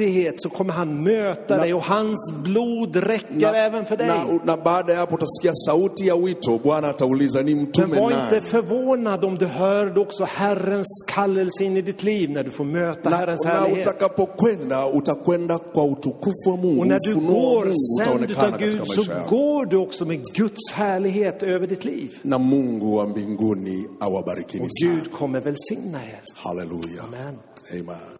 Barmhärtighet 0.00 0.34
så 0.42 0.48
kommer 0.48 0.72
han 0.72 1.02
möta 1.02 1.56
Na- 1.56 1.60
dig 1.62 1.74
och 1.74 1.82
hans 1.82 2.32
blod 2.44 2.96
räcker 2.96 3.54
även 3.54 3.84
för 3.86 3.96
dig. 3.96 4.06
na, 4.06 4.24
na 4.44 4.56
baada 4.56 4.92
ya 4.92 4.98
hapo 5.00 5.14
utasikia 5.16 5.54
sauti 5.54 6.06
ya 6.06 6.16
wito. 6.16 6.58
Bwana 6.58 6.88
atauliza 6.88 7.42
ni 7.42 7.54
Men 7.54 7.64
mtume 7.64 8.00
var 8.00 8.10
nani? 8.10 8.36
inte 8.36 8.48
förvånad 8.48 9.24
om 9.24 9.34
du 9.38 9.46
hör 9.46 9.98
också 9.98 10.24
Herrens 10.24 11.04
kallelse 11.08 11.64
in 11.64 11.76
i 11.76 11.82
ditt 11.82 12.02
liv 12.02 12.30
när 12.30 12.44
du 12.44 12.50
får 12.50 12.64
möta 12.64 13.10
na, 13.10 13.16
Herrens 13.16 13.44
na 13.44 13.50
härlighet. 13.50 13.86
utakapokwenda 13.86 14.88
utakwenda 14.94 15.58
kwa 15.58 15.84
utukufu 15.86 16.50
wa 16.50 16.56
Mungu, 16.56 16.80
Och 16.80 16.86
när 16.86 16.98
du 17.00 17.14
går 17.14 17.72
sänd 18.04 18.30
utav 18.30 18.58
Gud 18.58 18.80
så 18.86 19.02
går 19.30 19.66
du 19.66 19.76
också 19.76 20.04
med 20.04 20.22
Guds 20.34 20.72
härlighet 20.72 21.42
över 21.42 21.66
ditt 21.66 21.84
liv. 21.84 22.18
na 22.22 22.38
Mungu 22.38 22.96
wa 22.96 23.06
mbinguni 23.06 23.86
awabarikini 24.00 24.64
Och 24.64 24.70
sana. 24.82 24.94
Gud 24.94 25.12
kommer 25.12 25.40
välsigna 25.40 25.98
er. 26.04 26.20
Haleluya, 26.34 27.02
Amen. 27.02 27.38
amen. 27.72 28.19